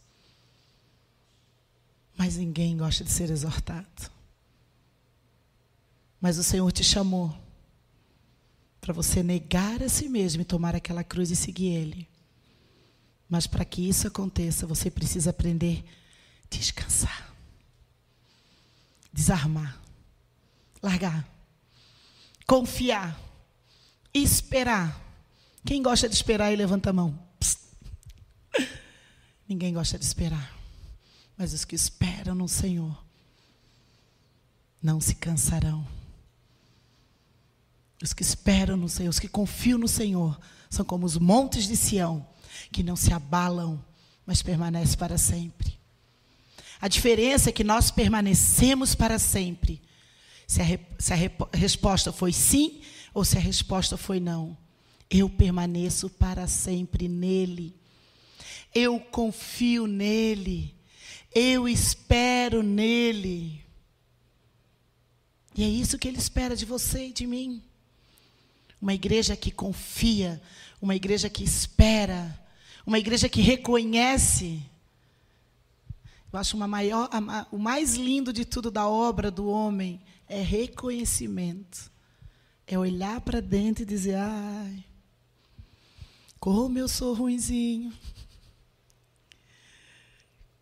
Mas 2.17 2.37
ninguém 2.37 2.77
gosta 2.77 3.05
de 3.05 3.11
ser 3.11 3.31
exortado. 3.31 4.11
Mas 6.21 6.39
o 6.39 6.45
Senhor 6.45 6.71
te 6.73 6.83
chamou 6.83 7.37
para 8.81 8.93
você 8.93 9.23
negar 9.23 9.83
a 9.83 9.89
si 9.89 10.09
mesmo 10.09 10.43
e 10.43 10.45
tomar 10.45 10.75
aquela 10.75 11.05
cruz 11.05 11.31
e 11.31 11.37
seguir 11.37 11.75
Ele. 11.75 12.09
Mas 13.29 13.47
para 13.47 13.65
que 13.65 13.87
isso 13.87 14.07
aconteça, 14.07 14.67
você 14.67 14.91
precisa 14.91 15.31
aprender 15.31 15.85
descansar, 16.51 17.35
desarmar, 19.13 19.81
largar, 20.83 21.29
confiar, 22.47 23.19
esperar. 24.15 25.01
Quem 25.65 25.83
gosta 25.83 26.09
de 26.09 26.15
esperar 26.15 26.53
e 26.53 26.57
levanta 26.57 26.91
a 26.91 26.93
mão? 26.93 27.26
Ninguém 29.49 29.73
gosta 29.73 29.99
de 29.99 30.05
esperar. 30.05 30.55
Mas 31.37 31.53
os 31.53 31.65
que 31.65 31.75
esperam 31.75 32.35
no 32.35 32.49
Senhor 32.49 33.05
não 34.83 35.01
se 35.01 35.15
cansarão. 35.15 35.87
Os 38.03 38.13
que 38.13 38.23
esperam 38.23 38.77
no 38.77 38.89
Senhor, 38.89 39.11
os 39.11 39.19
que 39.19 39.29
confiam 39.29 39.79
no 39.79 39.89
Senhor, 39.89 40.39
são 40.69 40.85
como 40.85 41.07
os 41.07 41.17
montes 41.17 41.67
de 41.67 41.77
Sião, 41.77 42.27
que 42.71 42.83
não 42.83 42.97
se 42.97 43.13
abalam, 43.13 43.83
mas 44.25 44.43
permanecem 44.43 44.99
para 44.99 45.17
sempre. 45.17 45.79
A 46.81 46.89
diferença 46.89 47.49
é 47.49 47.53
que 47.53 47.65
nós 47.65 47.91
permanecemos 47.91 48.95
para 48.95 49.19
sempre. 49.19 49.81
Se 50.47 50.61
a, 50.61 50.67
se 50.99 51.13
a 51.13 51.17
resposta 51.53 52.13
foi 52.13 52.33
sim 52.33 52.81
ou 53.15 53.25
se 53.25 53.37
a 53.39 53.41
resposta 53.41 53.97
foi 53.97 54.21
não. 54.21 54.57
Eu 55.09 55.29
permaneço 55.29 56.11
para 56.11 56.47
sempre 56.47 57.09
nele. 57.09 57.75
Eu 58.75 58.99
confio 58.99 59.87
nele. 59.87 60.75
Eu 61.35 61.69
espero 61.69 62.63
nele. 62.63 63.65
E 65.57 65.65
é 65.65 65.69
isso 65.69 65.99
que 65.99 66.07
ele 66.07 66.19
espera 66.19 66.55
de 66.55 66.65
você 66.65 67.09
e 67.09 67.13
de 67.13 67.27
mim. 67.27 67.63
Uma 68.81 68.93
igreja 68.93 69.35
que 69.35 69.51
confia, 69.51 70.41
uma 70.81 70.95
igreja 70.95 71.31
que 71.31 71.43
espera, 71.43 72.39
uma 72.87 72.99
igreja 72.99 73.29
que 73.29 73.41
reconhece. 73.41 74.63
Eu 76.31 76.39
acho 76.39 76.57
uma 76.57 76.69
maior, 76.69 77.09
o 77.51 77.59
mais 77.59 77.95
lindo 77.95 78.33
de 78.33 78.45
tudo 78.45 78.71
da 78.71 78.87
obra 78.87 79.31
do 79.31 79.49
homem 79.49 80.01
é 80.29 80.43
reconhecimento. 80.43 81.91
É 82.67 82.79
olhar 82.79 83.21
para 83.23 83.41
dentro 83.41 83.83
e 83.83 83.87
dizer: 83.87 84.17
ai, 84.17 84.85
como 86.39 86.79
eu 86.79 86.89
sou 86.89 87.15
ruinzinho. 87.15 87.93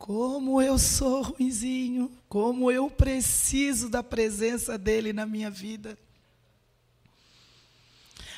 Como 0.04 0.61
eu 0.61 0.78
sou 0.78 1.23
ruinzinho, 1.23 2.12
como 2.28 2.70
eu 2.70 2.90
preciso 2.90 3.88
da 3.88 4.02
presença 4.02 4.76
dele 4.76 5.14
na 5.14 5.25
minha 5.25 5.50
vida. 5.50 5.99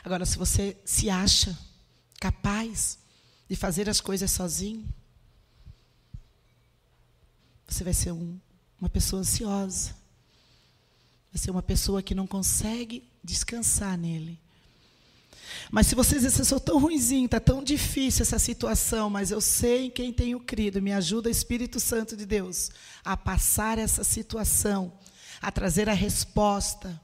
Agora, 0.05 0.25
se 0.25 0.39
você 0.39 0.77
se 0.85 1.11
acha 1.11 1.59
capaz 2.21 3.01
de 3.49 3.57
fazer 3.57 3.91
as 3.91 4.01
coisas 4.01 4.31
sozinho, 4.31 4.89
você 7.67 7.83
vai 7.83 7.95
ser 7.95 8.13
um, 8.13 8.39
uma 8.81 8.89
pessoa 8.89 9.23
ansiosa. 9.23 9.97
Vai 11.33 11.39
ser 11.43 11.51
uma 11.51 11.65
pessoa 11.65 12.01
que 12.01 12.15
não 12.15 12.29
consegue 12.29 13.11
descansar 13.25 13.99
nele. 13.99 14.39
Mas 15.71 15.87
se 15.87 15.95
vocês 15.95 16.23
dizem, 16.23 16.41
eu 16.41 16.45
sou 16.45 16.61
tão 16.61 16.79
ruimzinho, 16.79 17.27
está 17.27 17.41
tão 17.41 17.63
difícil 17.63 18.23
essa 18.23 18.39
situação, 18.39 19.11
mas 19.11 19.31
eu 19.31 19.41
sei 19.41 19.87
em 19.87 19.91
quem 19.91 20.13
tenho 20.13 20.41
crido, 20.41 20.83
me 20.83 20.93
ajuda 20.93 21.31
Espírito 21.31 21.81
Santo 21.81 22.17
de 22.17 22.25
Deus 22.25 22.71
a 23.05 23.17
passar 23.17 23.79
essa 23.79 24.05
situação, 24.05 24.93
a 25.41 25.51
trazer 25.51 25.89
a 25.89 25.93
resposta, 25.93 27.01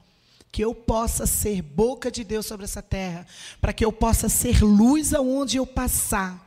que 0.51 0.63
eu 0.63 0.75
possa 0.75 1.27
ser 1.27 1.63
boca 1.63 2.11
de 2.11 2.23
Deus 2.23 2.45
sobre 2.45 2.65
essa 2.65 2.83
terra, 2.83 3.27
para 3.61 3.73
que 3.73 3.85
eu 3.85 3.91
possa 3.91 4.29
ser 4.29 4.63
luz 4.63 5.15
aonde 5.15 5.57
eu 5.57 5.67
passar 5.67 6.47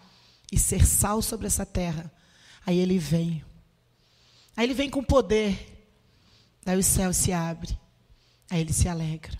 e 0.51 0.59
ser 0.59 0.85
sal 0.85 1.21
sobre 1.21 1.47
essa 1.47 1.65
terra. 1.65 2.11
Aí 2.65 2.77
ele 2.77 2.99
vem. 2.99 3.43
Aí 4.55 4.65
ele 4.65 4.73
vem 4.73 4.89
com 4.89 5.03
poder. 5.03 5.89
Aí 6.65 6.77
o 6.77 6.83
céu 6.83 7.11
se 7.13 7.33
abre. 7.33 7.77
Aí 8.49 8.61
ele 8.61 8.73
se 8.73 8.87
alegra. 8.87 9.37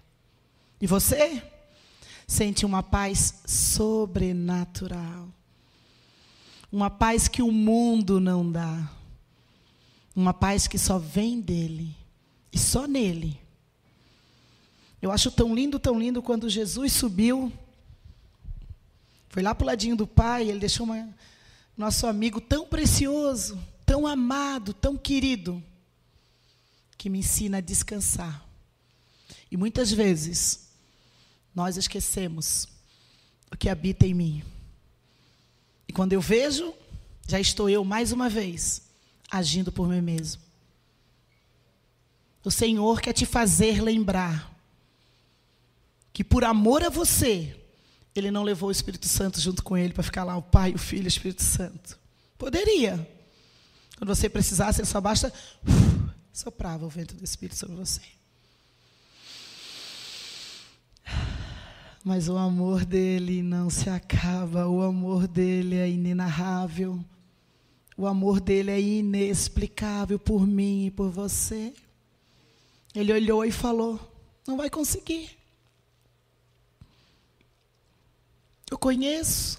E 0.81 0.87
você? 0.87 1.41
Sente 2.27 2.65
uma 2.65 2.81
paz 2.81 3.41
sobrenatural. 3.45 5.27
Uma 6.71 6.89
paz 6.89 7.27
que 7.27 7.41
o 7.41 7.51
mundo 7.51 8.19
não 8.19 8.51
dá. 8.51 8.91
Uma 10.15 10.33
paz 10.33 10.67
que 10.67 10.77
só 10.77 10.97
vem 10.97 11.39
dele. 11.39 11.95
E 12.51 12.57
só 12.57 12.87
nele. 12.87 13.39
Eu 15.01 15.11
acho 15.11 15.29
tão 15.29 15.53
lindo, 15.53 15.77
tão 15.79 15.99
lindo 15.99 16.21
quando 16.21 16.49
Jesus 16.49 16.93
subiu. 16.93 17.51
Foi 19.29 19.43
lá 19.43 19.53
para 19.53 19.65
o 19.65 19.67
ladinho 19.67 19.95
do 19.95 20.07
Pai, 20.07 20.49
ele 20.49 20.59
deixou 20.59 20.85
uma, 20.85 21.13
nosso 21.77 22.07
amigo 22.07 22.39
tão 22.39 22.65
precioso, 22.65 23.61
tão 23.85 24.07
amado, 24.07 24.73
tão 24.73 24.97
querido, 24.97 25.61
que 26.97 27.09
me 27.09 27.19
ensina 27.19 27.57
a 27.57 27.61
descansar. 27.61 28.43
E 29.51 29.57
muitas 29.57 29.91
vezes 29.91 30.64
nós 31.55 31.77
esquecemos 31.77 32.67
o 33.51 33.55
que 33.55 33.69
habita 33.69 34.05
em 34.05 34.13
mim. 34.13 34.43
E 35.87 35.93
quando 35.93 36.13
eu 36.13 36.19
vejo, 36.19 36.73
já 37.27 37.39
estou 37.39 37.69
eu 37.69 37.85
mais 37.85 38.11
uma 38.11 38.29
vez 38.29 38.83
agindo 39.31 39.71
por 39.71 39.87
mim 39.87 40.01
mesmo. 40.01 40.41
O 42.43 42.51
Senhor 42.51 43.01
quer 43.01 43.13
te 43.13 43.25
fazer 43.25 43.81
lembrar 43.81 44.53
que 46.13 46.23
por 46.23 46.43
amor 46.43 46.83
a 46.83 46.89
você, 46.89 47.59
ele 48.13 48.29
não 48.29 48.43
levou 48.43 48.69
o 48.69 48.71
Espírito 48.71 49.07
Santo 49.07 49.39
junto 49.39 49.63
com 49.63 49.75
ele 49.75 49.93
para 49.93 50.03
ficar 50.03 50.23
lá 50.23 50.37
o 50.37 50.41
Pai, 50.41 50.73
o 50.73 50.77
Filho 50.77 51.05
o 51.05 51.07
Espírito 51.07 51.41
Santo. 51.41 51.97
Poderia. 52.37 53.09
Quando 53.97 54.13
você 54.13 54.29
precisasse, 54.29 54.81
ele 54.81 54.87
só 54.87 55.01
basta 55.01 55.29
uh, 55.29 56.09
soprava 56.31 56.85
o 56.85 56.89
vento 56.89 57.15
do 57.15 57.23
Espírito 57.23 57.57
sobre 57.57 57.75
você. 57.75 58.01
Mas 62.05 62.29
o 62.29 62.37
amor 62.37 62.85
dele 62.85 63.41
não 63.41 63.67
se 63.67 63.89
acaba, 63.89 64.67
o 64.67 64.83
amor 64.83 65.27
dele 65.27 65.75
é 65.75 65.89
inenarrável, 65.89 67.03
o 67.97 68.05
amor 68.05 68.39
dele 68.39 68.69
é 68.69 68.79
inexplicável 68.79 70.19
por 70.19 70.45
mim 70.45 70.85
e 70.85 70.91
por 70.91 71.09
você. 71.09 71.73
Ele 72.93 73.11
olhou 73.11 73.43
e 73.43 73.51
falou: 73.51 73.99
Não 74.45 74.55
vai 74.55 74.69
conseguir. 74.69 75.35
Eu 78.69 78.77
conheço, 78.77 79.57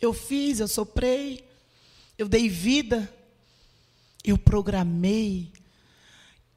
eu 0.00 0.14
fiz, 0.14 0.60
eu 0.60 0.68
soprei, 0.68 1.46
eu 2.16 2.26
dei 2.26 2.48
vida, 2.48 3.06
eu 4.24 4.38
programei 4.38 5.52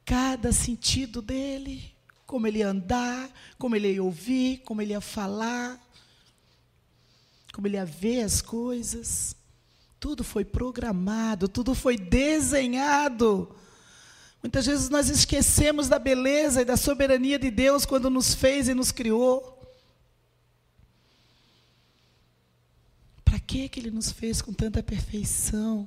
cada 0.02 0.50
sentido 0.50 1.20
dele 1.20 1.91
como 2.32 2.46
ele 2.46 2.60
ia 2.60 2.68
andar, 2.68 3.30
como 3.58 3.76
ele 3.76 3.92
ia 3.92 4.02
ouvir, 4.02 4.62
como 4.64 4.80
ele 4.80 4.94
ia 4.94 5.02
falar, 5.02 5.78
como 7.52 7.66
ele 7.66 7.76
ia 7.76 7.84
ver 7.84 8.22
as 8.22 8.40
coisas. 8.40 9.36
Tudo 10.00 10.24
foi 10.24 10.42
programado, 10.42 11.46
tudo 11.46 11.74
foi 11.74 11.98
desenhado. 11.98 13.54
Muitas 14.42 14.64
vezes 14.64 14.88
nós 14.88 15.10
esquecemos 15.10 15.90
da 15.90 15.98
beleza 15.98 16.62
e 16.62 16.64
da 16.64 16.74
soberania 16.74 17.38
de 17.38 17.50
Deus 17.50 17.84
quando 17.84 18.08
nos 18.08 18.32
fez 18.32 18.66
e 18.66 18.72
nos 18.72 18.90
criou. 18.90 19.70
Para 23.26 23.38
que 23.40 23.68
que 23.68 23.78
ele 23.78 23.90
nos 23.90 24.10
fez 24.10 24.40
com 24.40 24.54
tanta 24.54 24.82
perfeição? 24.82 25.86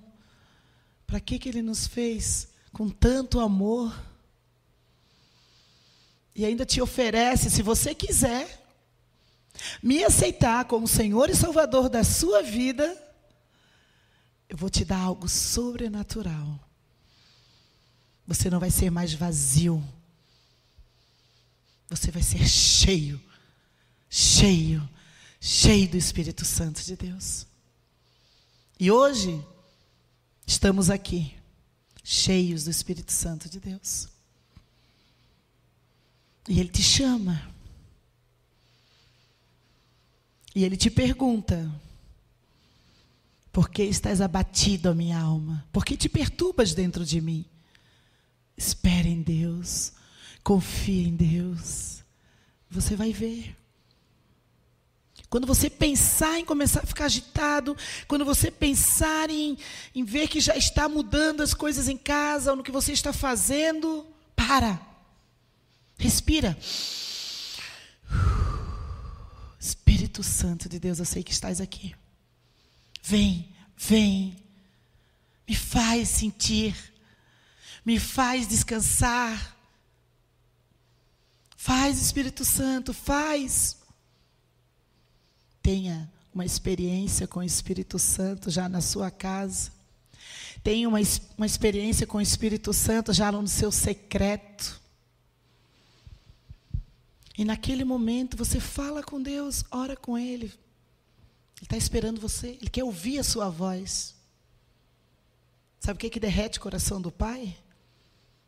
Para 1.08 1.20
que 1.20 1.40
que 1.40 1.50
ele 1.50 1.64
nos 1.64 1.88
fez 1.88 2.50
com 2.72 2.88
tanto 2.88 3.40
amor? 3.40 3.92
E 6.36 6.44
ainda 6.44 6.66
te 6.66 6.82
oferece, 6.82 7.50
se 7.50 7.62
você 7.62 7.96
quiser, 7.96 8.62
me 9.82 10.04
aceitar 10.04 10.66
como 10.66 10.88
Senhor 10.88 11.30
e 11.30 11.36
Salvador 11.36 11.88
da 11.88 12.04
sua 12.04 12.44
vida, 12.44 13.02
eu 14.50 14.58
vou 14.58 14.70
te 14.70 14.84
dar 14.84 15.00
algo 15.00 15.30
sobrenatural. 15.30 16.60
Você 18.28 18.50
não 18.50 18.60
vai 18.60 18.70
ser 18.70 18.90
mais 18.90 19.14
vazio. 19.14 19.82
Você 21.88 22.12
vai 22.12 22.22
ser 22.22 22.46
cheio, 22.48 23.22
cheio, 24.10 24.88
cheio 25.40 25.88
do 25.88 25.96
Espírito 25.98 26.44
Santo 26.44 26.84
de 26.84 26.98
Deus. 26.98 27.48
E 28.78 28.92
hoje, 28.92 29.42
estamos 30.46 30.90
aqui, 30.90 31.34
cheios 32.04 32.66
do 32.66 32.72
Espírito 32.72 33.14
Santo 33.14 33.48
de 33.48 33.60
Deus. 33.60 34.10
E 36.48 36.60
ele 36.60 36.70
te 36.70 36.84
chama. 36.84 37.42
E 40.54 40.64
ele 40.64 40.78
te 40.78 40.90
pergunta: 40.90 41.70
Por 43.52 43.70
que 43.70 43.84
estás 43.84 44.22
abatido, 44.22 44.90
a 44.90 44.96
minha 44.96 45.20
alma? 45.20 45.68
Por 45.72 45.84
que 45.84 45.98
te 45.98 46.08
perturbas 46.08 46.74
dentro 46.74 47.04
de 47.04 47.20
mim? 47.20 47.46
Espere 48.56 49.10
em 49.10 49.22
Deus, 49.22 49.92
confie 50.44 51.08
em 51.08 51.16
Deus. 51.16 52.04
Você 52.70 52.96
vai 52.96 53.12
ver. 53.12 53.56
Quando 55.30 55.48
você 55.48 55.70
pensar 55.70 56.40
em 56.40 56.46
começar 56.46 56.82
a 56.82 56.86
ficar 56.86 57.06
agitado, 57.06 57.76
quando 58.08 58.24
você 58.24 58.50
pensar 58.50 59.30
em, 59.30 59.58
em 59.94 60.04
ver 60.06 60.30
que 60.30 60.40
já 60.40 60.56
está 60.56 60.88
mudando 60.88 61.42
as 61.42 61.54
coisas 61.54 61.90
em 61.90 61.98
casa, 61.98 62.52
ou 62.52 62.58
no 62.58 62.64
que 62.64 62.72
você 62.72 62.94
está 62.94 63.12
fazendo, 63.12 64.06
para. 64.36 64.95
Respira. 65.98 66.58
Espírito 69.60 70.24
Santo 70.24 70.70
de 70.70 70.80
Deus, 70.80 71.00
eu 71.00 71.06
sei 71.06 71.24
que 71.24 71.32
estás 71.32 71.60
aqui. 71.60 71.96
Vem, 73.02 73.54
vem. 73.78 74.38
Me 75.48 75.56
faz 75.56 76.10
sentir. 76.10 76.76
Me 77.86 78.00
faz 78.00 78.48
descansar. 78.48 79.56
Faz, 81.56 82.00
Espírito 82.00 82.46
Santo, 82.46 82.94
faz. 82.94 83.78
Tenha 85.62 86.12
uma 86.34 86.46
experiência 86.46 87.28
com 87.28 87.40
o 87.40 87.44
Espírito 87.44 87.98
Santo 87.98 88.52
já 88.52 88.70
na 88.70 88.82
sua 88.82 89.10
casa. 89.10 89.72
Tenha 90.64 90.88
uma, 90.88 91.00
uma 91.38 91.46
experiência 91.46 92.06
com 92.06 92.18
o 92.18 92.22
Espírito 92.22 92.74
Santo 92.74 93.14
já 93.14 93.32
no 93.32 93.48
seu 93.48 93.72
secreto. 93.72 94.80
E 97.38 97.44
naquele 97.44 97.84
momento 97.84 98.38
você 98.38 98.60
fala 98.60 99.04
com 99.04 99.22
Deus, 99.22 99.64
ora 99.70 99.96
com 99.96 100.18
Ele. 100.18 100.46
Ele 100.46 101.64
está 101.64 101.76
esperando 101.76 102.20
você, 102.20 102.50
Ele 102.62 102.70
quer 102.70 102.84
ouvir 102.84 103.20
a 103.20 103.24
sua 103.24 103.50
voz. 103.50 104.16
Sabe 105.80 105.98
o 105.98 106.00
que, 106.00 106.10
que 106.10 106.20
derrete 106.20 106.58
o 106.58 106.62
coração 106.62 107.02
do 107.02 107.12
Pai? 107.12 107.58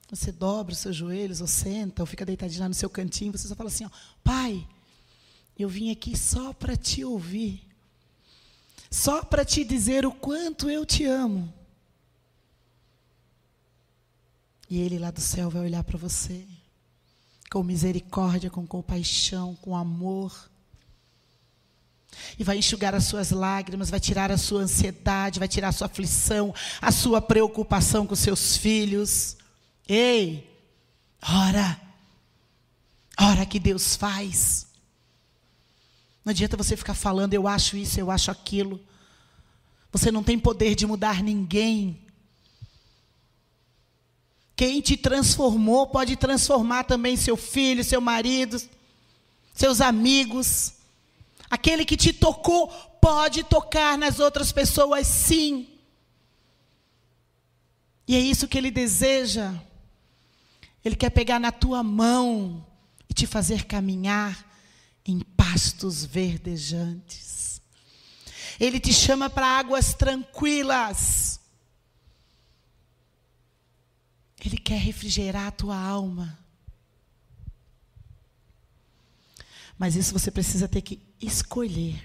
Você 0.10 0.32
dobra 0.32 0.72
os 0.72 0.80
seus 0.80 0.96
joelhos, 0.96 1.42
ou 1.42 1.48
senta, 1.48 2.02
ou 2.02 2.06
fica 2.06 2.26
deitadinho 2.26 2.62
lá 2.62 2.70
no 2.70 2.74
seu 2.74 2.90
cantinho, 2.90 3.34
você 3.34 3.48
só 3.48 3.56
fala 3.56 3.70
assim: 3.70 3.86
ó, 3.86 3.90
Pai, 4.24 4.66
eu 5.60 5.68
vim 5.68 5.92
aqui 5.92 6.18
só 6.18 6.54
para 6.54 6.78
te 6.78 7.04
ouvir, 7.04 7.62
só 8.90 9.22
para 9.22 9.44
te 9.44 9.66
dizer 9.66 10.06
o 10.06 10.14
quanto 10.14 10.70
eu 10.70 10.86
te 10.86 11.04
amo. 11.04 11.54
E 14.70 14.80
Ele 14.80 14.98
lá 14.98 15.12
do 15.12 15.22
céu 15.22 15.50
vai 15.50 15.64
olhar 15.64 15.84
para 15.84 15.98
você 15.98 16.48
com 17.50 17.64
misericórdia, 17.64 18.50
com 18.50 18.66
compaixão, 18.66 19.56
com 19.62 19.76
amor. 19.76 20.50
E 22.38 22.44
vai 22.44 22.58
enxugar 22.58 22.96
as 22.96 23.06
suas 23.06 23.32
lágrimas, 23.32 23.90
vai 23.90 24.00
tirar 24.00 24.32
a 24.32 24.38
sua 24.38 24.62
ansiedade, 24.62 25.40
vai 25.40 25.48
tirar 25.48 25.70
a 25.70 25.72
sua 25.72 25.88
aflição, 25.88 26.54
a 26.82 26.92
sua 26.92 27.22
preocupação 27.22 28.06
com 28.06 28.16
seus 28.16 28.58
filhos. 28.58 29.38
Ei, 29.88 30.50
ora, 31.22 31.80
ora 33.20 33.46
que 33.46 33.60
Deus 33.60 33.96
faz. 33.96 34.68
Não 36.26 36.32
adianta 36.32 36.58
você 36.58 36.76
ficar 36.76 36.94
falando, 36.94 37.34
eu 37.34 37.48
acho 37.48 37.78
isso, 37.78 38.00
eu 38.00 38.12
acho 38.12 38.30
aquilo. 38.30 38.82
Você 39.92 40.12
não 40.12 40.24
tem 40.24 40.38
poder 40.38 40.76
de 40.76 40.86
mudar 40.86 41.24
ninguém. 41.24 42.07
Quem 44.58 44.82
te 44.82 44.98
transformou 44.98 45.86
pode 45.86 46.16
transformar 46.16 46.84
também 46.84 47.16
seu 47.16 47.38
filho, 47.38 47.84
seu 47.84 48.02
marido, 48.02 48.60
seus 49.54 49.80
amigos. 49.80 50.74
Aquele 51.48 51.86
que 51.86 51.96
te 51.96 52.12
tocou 52.12 52.68
pode 53.00 53.44
tocar 53.44 53.96
nas 54.00 54.20
outras 54.20 54.52
pessoas, 54.52 55.06
sim. 55.06 55.68
E 58.08 58.16
é 58.16 58.20
isso 58.20 58.48
que 58.48 58.58
ele 58.58 58.72
deseja. 58.72 59.54
Ele 60.84 60.96
quer 60.96 61.12
pegar 61.12 61.40
na 61.40 61.52
tua 61.52 61.84
mão 61.84 62.66
e 63.08 63.14
te 63.14 63.28
fazer 63.28 63.66
caminhar 63.66 64.44
em 65.06 65.20
pastos 65.20 66.04
verdejantes. 66.04 67.62
Ele 68.60 68.80
te 68.80 68.92
chama 68.92 69.30
para 69.30 69.46
águas 69.46 69.94
tranquilas. 69.94 71.37
Ele 74.48 74.58
quer 74.58 74.80
refrigerar 74.80 75.48
a 75.48 75.52
tua 75.52 75.78
alma. 75.78 76.40
Mas 79.78 79.98
isso 79.98 80.14
você 80.14 80.32
precisa 80.32 80.70
ter 80.70 80.82
que 80.82 81.02
escolher. 81.22 82.02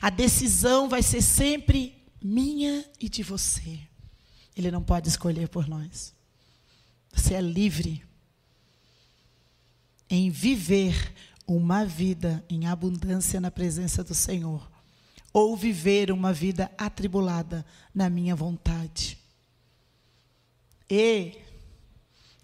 A 0.00 0.08
decisão 0.08 0.88
vai 0.88 1.02
ser 1.02 1.20
sempre 1.20 2.02
minha 2.20 2.82
e 2.98 3.10
de 3.10 3.22
você. 3.22 3.78
Ele 4.56 4.70
não 4.70 4.82
pode 4.82 5.06
escolher 5.06 5.48
por 5.50 5.68
nós. 5.68 6.14
Você 7.12 7.34
é 7.34 7.42
livre 7.42 8.02
em 10.08 10.30
viver 10.30 11.12
uma 11.46 11.84
vida 11.84 12.42
em 12.48 12.66
abundância 12.66 13.38
na 13.38 13.50
presença 13.50 14.02
do 14.02 14.14
Senhor, 14.14 14.66
ou 15.30 15.54
viver 15.54 16.10
uma 16.10 16.32
vida 16.32 16.72
atribulada 16.78 17.66
na 17.94 18.08
minha 18.08 18.34
vontade. 18.34 19.15
E 20.88 20.96
Ele 20.96 21.44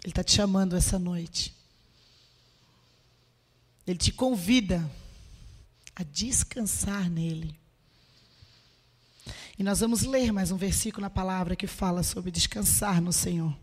está 0.05 0.23
te 0.23 0.33
chamando 0.33 0.75
essa 0.75 0.99
noite. 0.99 1.55
Ele 3.85 3.97
te 3.97 4.11
convida 4.11 4.89
a 5.95 6.03
descansar 6.03 7.09
nele. 7.09 7.55
E 9.57 9.63
nós 9.63 9.79
vamos 9.79 10.01
ler 10.03 10.31
mais 10.31 10.51
um 10.51 10.57
versículo 10.57 11.03
na 11.03 11.09
palavra 11.09 11.55
que 11.55 11.67
fala 11.67 12.01
sobre 12.03 12.31
descansar 12.31 13.01
no 13.01 13.13
Senhor. 13.13 13.55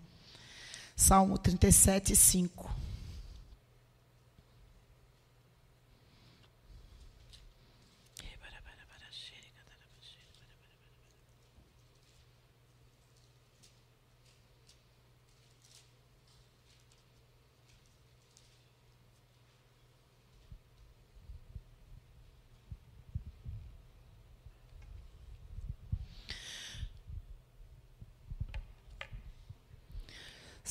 Salmo 0.94 1.36
37, 1.36 2.14
5. 2.14 2.79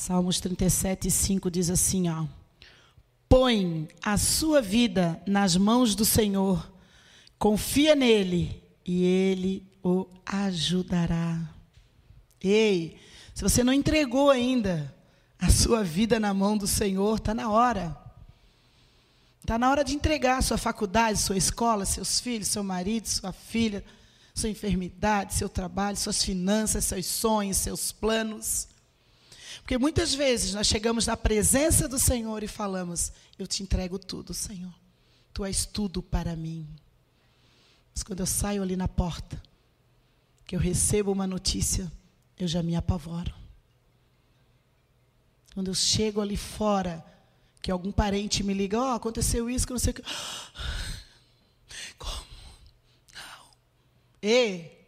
Salmos 0.00 0.40
37, 0.40 1.10
5 1.10 1.50
diz 1.50 1.68
assim: 1.68 2.08
ó, 2.08 2.24
Põe 3.28 3.86
a 4.02 4.16
sua 4.16 4.62
vida 4.62 5.22
nas 5.26 5.58
mãos 5.58 5.94
do 5.94 6.06
Senhor, 6.06 6.72
confia 7.38 7.94
nele 7.94 8.62
e 8.82 9.04
ele 9.04 9.70
o 9.84 10.06
ajudará. 10.24 11.38
Ei, 12.42 12.96
se 13.34 13.42
você 13.42 13.62
não 13.62 13.74
entregou 13.74 14.30
ainda 14.30 14.90
a 15.38 15.50
sua 15.50 15.84
vida 15.84 16.18
na 16.18 16.32
mão 16.32 16.56
do 16.56 16.66
Senhor, 16.66 17.18
está 17.18 17.34
na 17.34 17.50
hora. 17.50 17.94
Está 19.42 19.58
na 19.58 19.70
hora 19.70 19.84
de 19.84 19.94
entregar 19.94 20.38
a 20.38 20.42
sua 20.42 20.56
faculdade, 20.56 21.18
sua 21.18 21.36
escola, 21.36 21.84
seus 21.84 22.18
filhos, 22.20 22.48
seu 22.48 22.64
marido, 22.64 23.06
sua 23.06 23.34
filha, 23.34 23.84
sua 24.34 24.48
enfermidade, 24.48 25.34
seu 25.34 25.50
trabalho, 25.50 25.98
suas 25.98 26.24
finanças, 26.24 26.86
seus 26.86 27.04
sonhos, 27.04 27.58
seus 27.58 27.92
planos. 27.92 28.70
Porque 29.58 29.78
muitas 29.78 30.14
vezes 30.14 30.54
nós 30.54 30.66
chegamos 30.66 31.06
na 31.06 31.16
presença 31.16 31.88
do 31.88 31.98
Senhor 31.98 32.42
e 32.42 32.48
falamos: 32.48 33.12
Eu 33.38 33.46
te 33.46 33.62
entrego 33.62 33.98
tudo, 33.98 34.32
Senhor. 34.32 34.72
Tu 35.32 35.44
és 35.44 35.64
tudo 35.64 36.02
para 36.02 36.36
mim. 36.36 36.66
Mas 37.94 38.02
quando 38.02 38.20
eu 38.20 38.26
saio 38.26 38.62
ali 38.62 38.76
na 38.76 38.88
porta, 38.88 39.40
que 40.46 40.56
eu 40.56 40.60
recebo 40.60 41.12
uma 41.12 41.26
notícia, 41.26 41.90
eu 42.38 42.48
já 42.48 42.62
me 42.62 42.74
apavoro. 42.74 43.34
Quando 45.54 45.68
eu 45.68 45.74
chego 45.74 46.20
ali 46.20 46.36
fora, 46.36 47.04
que 47.60 47.70
algum 47.70 47.92
parente 47.92 48.42
me 48.42 48.54
liga, 48.54 48.80
ó, 48.80 48.92
oh, 48.92 48.94
aconteceu 48.94 49.50
isso, 49.50 49.66
que 49.66 49.72
não 49.72 49.80
sei 49.80 49.90
o 49.90 49.94
que. 49.94 50.02
Como? 51.98 52.26
Não. 53.14 53.50
E 54.22 54.79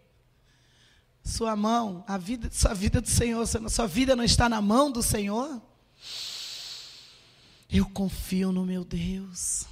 sua 1.32 1.56
mão, 1.56 2.04
a 2.06 2.18
vida, 2.18 2.50
sua 2.52 2.74
vida 2.74 3.00
do 3.00 3.08
Senhor, 3.08 3.46
sua 3.46 3.86
vida 3.86 4.14
não 4.14 4.22
está 4.22 4.48
na 4.48 4.60
mão 4.60 4.92
do 4.92 5.02
Senhor? 5.02 5.60
Eu 7.70 7.88
confio 7.88 8.52
no 8.52 8.66
meu 8.66 8.84
Deus. 8.84 9.64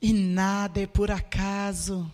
E 0.00 0.12
nada 0.14 0.80
é 0.80 0.86
por 0.86 1.10
acaso. 1.10 2.10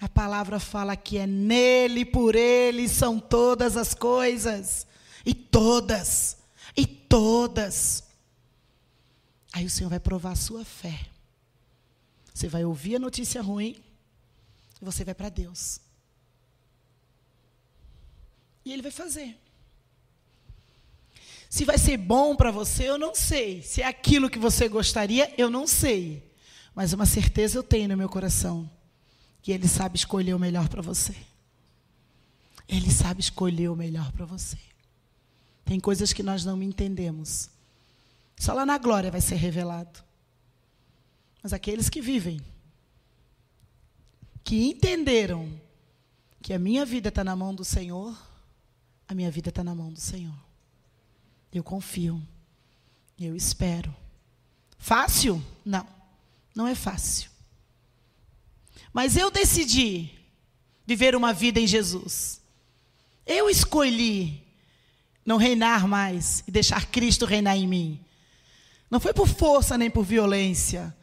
A 0.00 0.08
palavra 0.08 0.58
fala 0.58 0.96
que 0.96 1.18
é 1.18 1.26
nele, 1.26 2.06
por 2.06 2.34
ele 2.34 2.88
são 2.88 3.20
todas 3.20 3.76
as 3.76 3.92
coisas. 3.92 4.86
E 5.26 5.34
todas, 5.34 6.38
e 6.74 6.86
todas. 6.86 8.04
Aí 9.52 9.66
o 9.66 9.70
Senhor 9.70 9.90
vai 9.90 10.00
provar 10.00 10.32
a 10.32 10.36
sua 10.36 10.64
fé. 10.64 10.98
Você 12.32 12.48
vai 12.48 12.64
ouvir 12.64 12.96
a 12.96 13.00
notícia 13.00 13.42
ruim 13.42 13.76
e 14.80 14.84
você 14.84 15.04
vai 15.04 15.14
para 15.14 15.28
Deus. 15.28 15.80
E 18.68 18.72
ele 18.74 18.82
vai 18.82 18.90
fazer. 18.90 19.34
Se 21.48 21.64
vai 21.64 21.78
ser 21.78 21.96
bom 21.96 22.36
para 22.36 22.50
você, 22.50 22.84
eu 22.86 22.98
não 22.98 23.14
sei. 23.14 23.62
Se 23.62 23.80
é 23.80 23.86
aquilo 23.86 24.28
que 24.28 24.38
você 24.38 24.68
gostaria, 24.68 25.32
eu 25.38 25.48
não 25.48 25.66
sei. 25.66 26.22
Mas 26.74 26.92
uma 26.92 27.06
certeza 27.06 27.56
eu 27.56 27.62
tenho 27.62 27.88
no 27.88 27.96
meu 27.96 28.10
coração: 28.10 28.70
que 29.40 29.52
Ele 29.52 29.66
sabe 29.66 29.96
escolher 29.96 30.34
o 30.34 30.38
melhor 30.38 30.68
para 30.68 30.82
você. 30.82 31.16
Ele 32.68 32.90
sabe 32.90 33.22
escolher 33.22 33.70
o 33.70 33.74
melhor 33.74 34.12
para 34.12 34.26
você. 34.26 34.58
Tem 35.64 35.80
coisas 35.80 36.12
que 36.12 36.22
nós 36.22 36.44
não 36.44 36.62
entendemos. 36.62 37.48
Só 38.36 38.52
lá 38.52 38.66
na 38.66 38.76
glória 38.76 39.10
vai 39.10 39.22
ser 39.22 39.36
revelado. 39.36 40.04
Mas 41.42 41.54
aqueles 41.54 41.88
que 41.88 42.02
vivem, 42.02 42.38
que 44.44 44.62
entenderam 44.66 45.58
que 46.42 46.52
a 46.52 46.58
minha 46.58 46.84
vida 46.84 47.08
está 47.08 47.24
na 47.24 47.34
mão 47.34 47.54
do 47.54 47.64
Senhor, 47.64 48.27
a 49.08 49.14
minha 49.14 49.30
vida 49.30 49.48
está 49.48 49.64
na 49.64 49.74
mão 49.74 49.90
do 49.90 49.98
Senhor. 49.98 50.38
Eu 51.52 51.64
confio. 51.64 52.22
Eu 53.18 53.34
espero. 53.34 53.94
Fácil? 54.78 55.42
Não. 55.64 55.86
Não 56.54 56.68
é 56.68 56.74
fácil. 56.74 57.30
Mas 58.92 59.16
eu 59.16 59.30
decidi 59.30 60.10
viver 60.86 61.16
uma 61.16 61.32
vida 61.32 61.58
em 61.58 61.66
Jesus. 61.66 62.40
Eu 63.26 63.48
escolhi 63.48 64.46
não 65.24 65.36
reinar 65.36 65.86
mais 65.86 66.42
e 66.46 66.50
deixar 66.50 66.86
Cristo 66.86 67.26
reinar 67.26 67.56
em 67.56 67.66
mim. 67.66 68.04
Não 68.90 68.98
foi 68.98 69.12
por 69.12 69.28
força 69.28 69.76
nem 69.76 69.90
por 69.90 70.02
violência, 70.02 70.96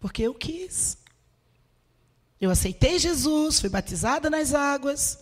porque 0.00 0.22
eu 0.22 0.34
quis. 0.34 0.96
Eu 2.40 2.50
aceitei 2.50 2.98
Jesus, 2.98 3.60
fui 3.60 3.68
batizada 3.68 4.30
nas 4.30 4.54
águas, 4.54 5.18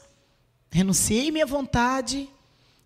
renunciei 0.76 1.30
minha 1.30 1.46
vontade 1.46 2.28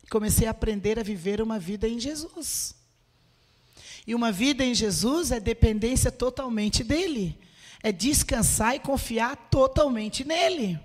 e 0.04 0.06
comecei 0.06 0.46
a 0.46 0.52
aprender 0.52 0.96
a 0.96 1.02
viver 1.02 1.42
uma 1.42 1.58
vida 1.58 1.88
em 1.88 1.98
Jesus. 1.98 2.76
E 4.06 4.14
uma 4.14 4.30
vida 4.30 4.64
em 4.64 4.72
Jesus 4.72 5.32
é 5.32 5.40
dependência 5.40 6.12
totalmente 6.12 6.84
dele, 6.84 7.36
é 7.82 7.90
descansar 7.90 8.76
e 8.76 8.78
confiar 8.78 9.36
totalmente 9.50 10.24
nele. 10.24 10.78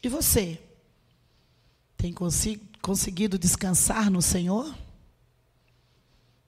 E 0.00 0.08
você? 0.08 0.62
Tem 1.96 2.14
conseguido 2.80 3.36
descansar 3.36 4.08
no 4.08 4.22
Senhor? 4.22 4.72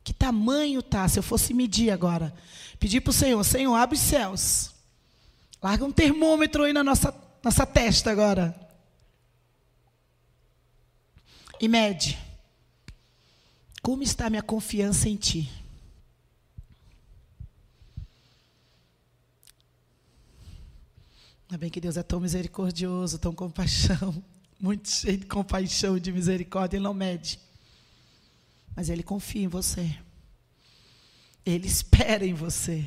Que 0.04 0.14
tamanho 0.14 0.80
tá? 0.80 1.08
Se 1.08 1.18
eu 1.18 1.24
fosse 1.24 1.52
medir 1.52 1.90
agora, 1.90 2.32
pedir 2.78 3.00
para 3.00 3.10
o 3.10 3.14
Senhor, 3.14 3.42
Senhor, 3.42 3.74
abre 3.74 3.96
os 3.96 4.02
céus. 4.02 4.75
Larga 5.62 5.84
um 5.84 5.92
termômetro 5.92 6.64
aí 6.64 6.72
na 6.72 6.84
nossa, 6.84 7.14
nossa 7.42 7.66
testa 7.66 8.10
agora. 8.10 8.54
E 11.60 11.68
mede. 11.68 12.18
Como 13.82 14.02
está 14.02 14.28
minha 14.28 14.42
confiança 14.42 15.08
em 15.08 15.16
Ti? 15.16 15.50
Ainda 21.48 21.58
bem 21.58 21.70
que 21.70 21.80
Deus 21.80 21.96
é 21.96 22.02
tão 22.02 22.18
misericordioso, 22.18 23.18
tão 23.18 23.32
compaixão, 23.32 24.22
muito 24.60 24.88
cheio 24.88 25.18
de 25.18 25.26
compaixão 25.26 25.98
de 25.98 26.10
misericórdia, 26.12 26.76
Ele 26.76 26.84
não 26.84 26.92
mede. 26.92 27.38
Mas 28.74 28.88
Ele 28.88 29.02
confia 29.02 29.42
em 29.42 29.48
você. 29.48 29.96
Ele 31.44 31.68
espera 31.68 32.26
em 32.26 32.34
você. 32.34 32.84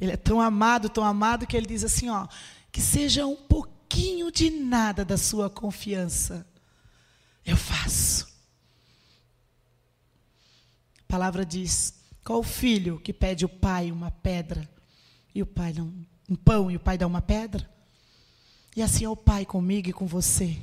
Ele 0.00 0.12
é 0.12 0.16
tão 0.16 0.40
amado, 0.40 0.88
tão 0.88 1.04
amado, 1.04 1.46
que 1.46 1.56
Ele 1.56 1.66
diz 1.66 1.84
assim: 1.84 2.08
ó, 2.08 2.26
que 2.70 2.80
seja 2.80 3.26
um 3.26 3.36
pouquinho 3.36 4.30
de 4.30 4.50
nada 4.50 5.04
da 5.04 5.16
sua 5.16 5.48
confiança. 5.48 6.46
Eu 7.44 7.56
faço. 7.56 8.26
A 11.00 11.02
palavra 11.06 11.44
diz: 11.44 11.94
qual 12.24 12.40
o 12.40 12.44
filho 12.44 12.98
que 12.98 13.12
pede 13.12 13.44
o 13.44 13.48
pai 13.48 13.92
uma 13.92 14.10
pedra 14.10 14.68
e 15.34 15.42
o 15.42 15.46
pai 15.46 15.72
não 15.72 15.92
um 16.28 16.34
pão 16.34 16.70
e 16.70 16.76
o 16.76 16.80
pai 16.80 16.96
dá 16.96 17.06
uma 17.06 17.20
pedra? 17.20 17.68
E 18.74 18.82
assim 18.82 19.04
é 19.04 19.08
o 19.08 19.16
pai 19.16 19.44
comigo 19.44 19.88
e 19.88 19.92
com 19.92 20.06
você. 20.06 20.56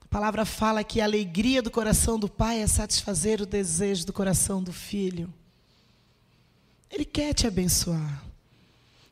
A 0.00 0.06
palavra 0.08 0.44
fala 0.44 0.82
que 0.82 1.00
a 1.00 1.04
alegria 1.04 1.62
do 1.62 1.70
coração 1.70 2.18
do 2.18 2.28
pai 2.28 2.60
é 2.62 2.66
satisfazer 2.66 3.40
o 3.40 3.46
desejo 3.46 4.06
do 4.06 4.12
coração 4.12 4.60
do 4.60 4.72
filho. 4.72 5.32
Ele 6.90 7.04
quer 7.04 7.32
te 7.34 7.46
abençoar. 7.46 8.24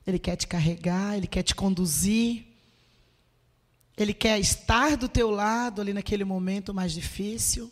Ele 0.06 0.18
quer 0.18 0.36
te 0.36 0.46
carregar, 0.46 1.16
ele 1.16 1.26
quer 1.26 1.42
te 1.42 1.54
conduzir. 1.54 2.46
Ele 3.96 4.14
quer 4.14 4.38
estar 4.38 4.96
do 4.96 5.08
teu 5.08 5.30
lado 5.30 5.80
ali 5.80 5.92
naquele 5.92 6.24
momento 6.24 6.72
mais 6.72 6.92
difícil. 6.92 7.70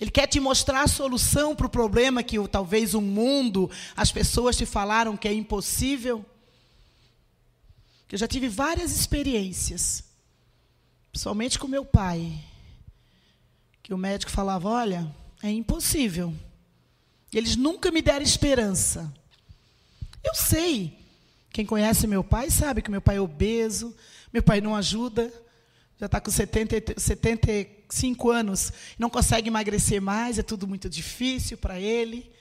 Ele 0.00 0.10
quer 0.10 0.26
te 0.26 0.40
mostrar 0.40 0.82
a 0.82 0.88
solução 0.88 1.54
para 1.54 1.66
o 1.66 1.70
problema 1.70 2.22
que 2.22 2.36
talvez 2.48 2.94
o 2.94 3.00
mundo, 3.00 3.70
as 3.96 4.10
pessoas 4.10 4.56
te 4.56 4.66
falaram 4.66 5.16
que 5.16 5.28
é 5.28 5.32
impossível. 5.32 6.24
Eu 8.10 8.18
já 8.18 8.28
tive 8.28 8.48
várias 8.48 8.96
experiências, 8.96 10.04
principalmente 11.10 11.58
com 11.58 11.66
meu 11.66 11.84
pai, 11.84 12.40
que 13.82 13.92
o 13.92 13.98
médico 13.98 14.30
falava: 14.30 14.68
olha, 14.68 15.12
é 15.42 15.50
impossível. 15.50 16.32
Eles 17.38 17.56
nunca 17.56 17.90
me 17.90 18.00
deram 18.00 18.22
esperança. 18.22 19.12
Eu 20.22 20.34
sei. 20.34 20.98
Quem 21.50 21.66
conhece 21.66 22.06
meu 22.06 22.24
pai 22.24 22.50
sabe 22.50 22.82
que 22.82 22.90
meu 22.90 23.00
pai 23.00 23.16
é 23.16 23.20
obeso, 23.20 23.94
meu 24.32 24.42
pai 24.42 24.60
não 24.60 24.74
ajuda, 24.74 25.32
já 25.98 26.06
está 26.06 26.20
com 26.20 26.30
70, 26.30 27.00
75 27.00 28.30
anos, 28.30 28.72
não 28.98 29.08
consegue 29.08 29.48
emagrecer 29.48 30.02
mais, 30.02 30.38
é 30.38 30.42
tudo 30.42 30.66
muito 30.66 30.88
difícil 30.88 31.56
para 31.56 31.78
ele. 31.78 32.32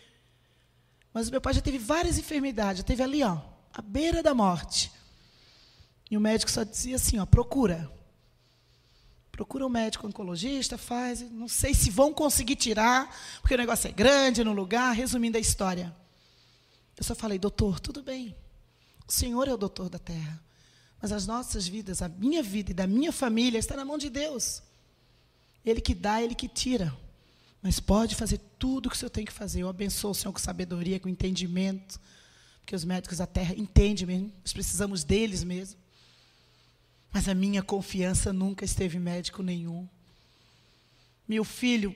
Mas 1.14 1.30
meu 1.30 1.40
pai 1.40 1.54
já 1.54 1.62
teve 1.62 1.78
várias 1.78 2.18
enfermidades, 2.18 2.80
já 2.80 2.84
teve 2.84 3.04
ali, 3.04 3.24
ó, 3.24 3.38
à 3.72 3.82
beira 3.82 4.24
da 4.24 4.34
morte. 4.34 4.92
E 6.10 6.18
o 6.18 6.22
médico 6.22 6.50
só 6.50 6.64
dizia 6.64 6.96
assim, 6.96 7.20
ó, 7.20 7.26
procura. 7.26 7.92
Procura 9.34 9.66
um 9.66 9.70
médico 9.70 10.08
oncologista, 10.08 10.78
faz, 10.78 11.22
não 11.32 11.48
sei 11.48 11.74
se 11.74 11.90
vão 11.90 12.14
conseguir 12.14 12.56
tirar, 12.56 13.10
porque 13.42 13.56
o 13.56 13.58
negócio 13.58 13.88
é 13.88 13.92
grande 13.92 14.44
no 14.44 14.54
lugar, 14.54 14.94
resumindo 14.94 15.38
a 15.38 15.42
história. 15.42 15.94
Eu 16.96 17.04
só 17.04 17.16
falei, 17.16 17.40
doutor, 17.40 17.80
tudo 17.80 18.04
bem. 18.04 18.36
O 19.08 19.12
senhor 19.12 19.48
é 19.48 19.54
o 19.54 19.58
doutor 19.58 19.90
da 19.90 19.98
terra. 19.98 20.40
Mas 21.02 21.12
as 21.12 21.26
nossas 21.26 21.68
vidas, 21.68 22.04
a 22.04 22.08
minha 22.08 22.44
vida 22.44 22.70
e 22.70 22.74
da 22.76 22.86
minha 22.86 23.12
família 23.12 23.58
está 23.58 23.76
na 23.76 23.84
mão 23.84 23.98
de 23.98 24.08
Deus. 24.08 24.62
Ele 25.66 25.82
que 25.82 25.96
dá, 25.96 26.22
ele 26.22 26.36
que 26.36 26.48
tira. 26.48 26.96
Mas 27.60 27.80
pode 27.80 28.14
fazer 28.14 28.40
tudo 28.60 28.86
o 28.86 28.90
que 28.92 28.96
o 28.96 29.00
Senhor 29.00 29.10
tem 29.10 29.26
que 29.26 29.34
fazer. 29.34 29.62
Eu 29.62 29.68
abençoo 29.68 30.12
o 30.12 30.16
Senhor 30.16 30.32
com 30.32 30.40
sabedoria, 30.40 31.00
com 31.00 31.10
entendimento. 31.10 32.00
Porque 32.60 32.76
os 32.76 32.86
médicos 32.86 33.18
da 33.18 33.26
terra 33.26 33.56
entendem 33.58 34.06
mesmo. 34.06 34.32
Nós 34.44 34.54
precisamos 34.54 35.04
deles 35.04 35.44
mesmo. 35.44 35.83
Mas 37.14 37.30
a 37.30 37.36
minha 37.36 37.62
confiança 37.62 38.34
nunca 38.34 38.66
esteve 38.66 38.98
em 38.98 39.00
médico 39.00 39.44
nenhum. 39.44 39.88
Meu 41.28 41.44
filho, 41.44 41.96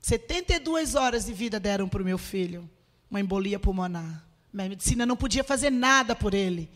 72 0.00 0.96
horas 0.96 1.26
de 1.26 1.32
vida 1.32 1.60
deram 1.60 1.88
para 1.88 2.02
o 2.02 2.04
meu 2.04 2.18
filho. 2.18 2.68
Uma 3.08 3.20
embolia 3.20 3.60
pulmonar. 3.60 4.26
A 4.52 4.68
medicina 4.68 5.06
não 5.06 5.16
podia 5.16 5.44
fazer 5.44 5.70
nada 5.70 6.16
por 6.16 6.34
ele. 6.34 6.68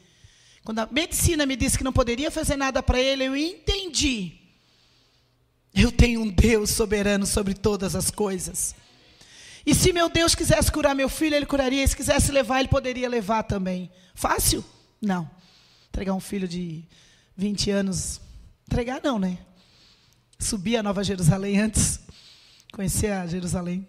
Quando 0.64 0.78
a 0.78 0.88
medicina 0.90 1.44
me 1.44 1.56
disse 1.56 1.76
que 1.76 1.84
não 1.84 1.92
poderia 1.92 2.30
fazer 2.30 2.56
nada 2.56 2.82
para 2.82 3.00
ele, 3.00 3.24
eu 3.24 3.36
entendi. 3.36 4.34
Eu 5.74 5.90
tenho 5.90 6.22
um 6.22 6.28
Deus 6.28 6.70
soberano 6.70 7.26
sobre 7.26 7.54
todas 7.54 7.96
as 7.96 8.10
coisas. 8.10 8.74
E 9.66 9.74
se 9.74 9.92
meu 9.92 10.08
Deus 10.08 10.34
quisesse 10.34 10.70
curar 10.70 10.94
meu 10.94 11.08
filho, 11.08 11.34
ele 11.34 11.46
curaria. 11.46 11.86
Se 11.86 11.96
quisesse 11.96 12.30
levar, 12.30 12.60
ele 12.60 12.68
poderia 12.68 13.08
levar 13.08 13.42
também. 13.42 13.90
Fácil? 14.14 14.64
Não. 15.00 15.28
Entregar 15.88 16.14
um 16.14 16.20
filho 16.20 16.48
de 16.48 16.84
20 17.38 17.70
anos. 17.70 18.20
Entregar 18.66 19.00
não, 19.00 19.16
né? 19.16 19.38
Subir 20.40 20.76
a 20.76 20.82
Nova 20.82 21.04
Jerusalém 21.04 21.58
antes. 21.60 22.00
Conhecer 22.72 23.12
a 23.12 23.26
Jerusalém. 23.28 23.88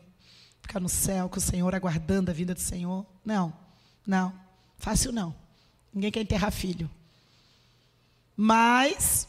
Ficar 0.61 0.79
no 0.79 0.87
céu 0.87 1.27
com 1.27 1.37
o 1.37 1.41
Senhor, 1.41 1.73
aguardando 1.73 2.29
a 2.29 2.33
vinda 2.33 2.53
do 2.53 2.61
Senhor. 2.61 3.03
Não. 3.25 3.51
Não. 4.05 4.31
Fácil 4.77 5.11
não. 5.11 5.35
Ninguém 5.91 6.11
quer 6.11 6.21
enterrar 6.21 6.51
filho. 6.51 6.87
Mas 8.37 9.27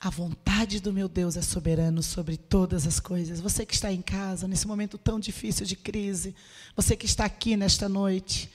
a 0.00 0.08
vontade 0.08 0.80
do 0.80 0.92
meu 0.92 1.08
Deus 1.08 1.36
é 1.36 1.42
soberano 1.42 2.02
sobre 2.02 2.38
todas 2.38 2.86
as 2.86 2.98
coisas. 2.98 3.40
Você 3.40 3.66
que 3.66 3.74
está 3.74 3.92
em 3.92 4.00
casa, 4.00 4.48
nesse 4.48 4.66
momento 4.66 4.96
tão 4.96 5.20
difícil 5.20 5.66
de 5.66 5.76
crise, 5.76 6.34
você 6.74 6.96
que 6.96 7.06
está 7.06 7.26
aqui 7.26 7.58
nesta 7.58 7.90
noite, 7.90 8.50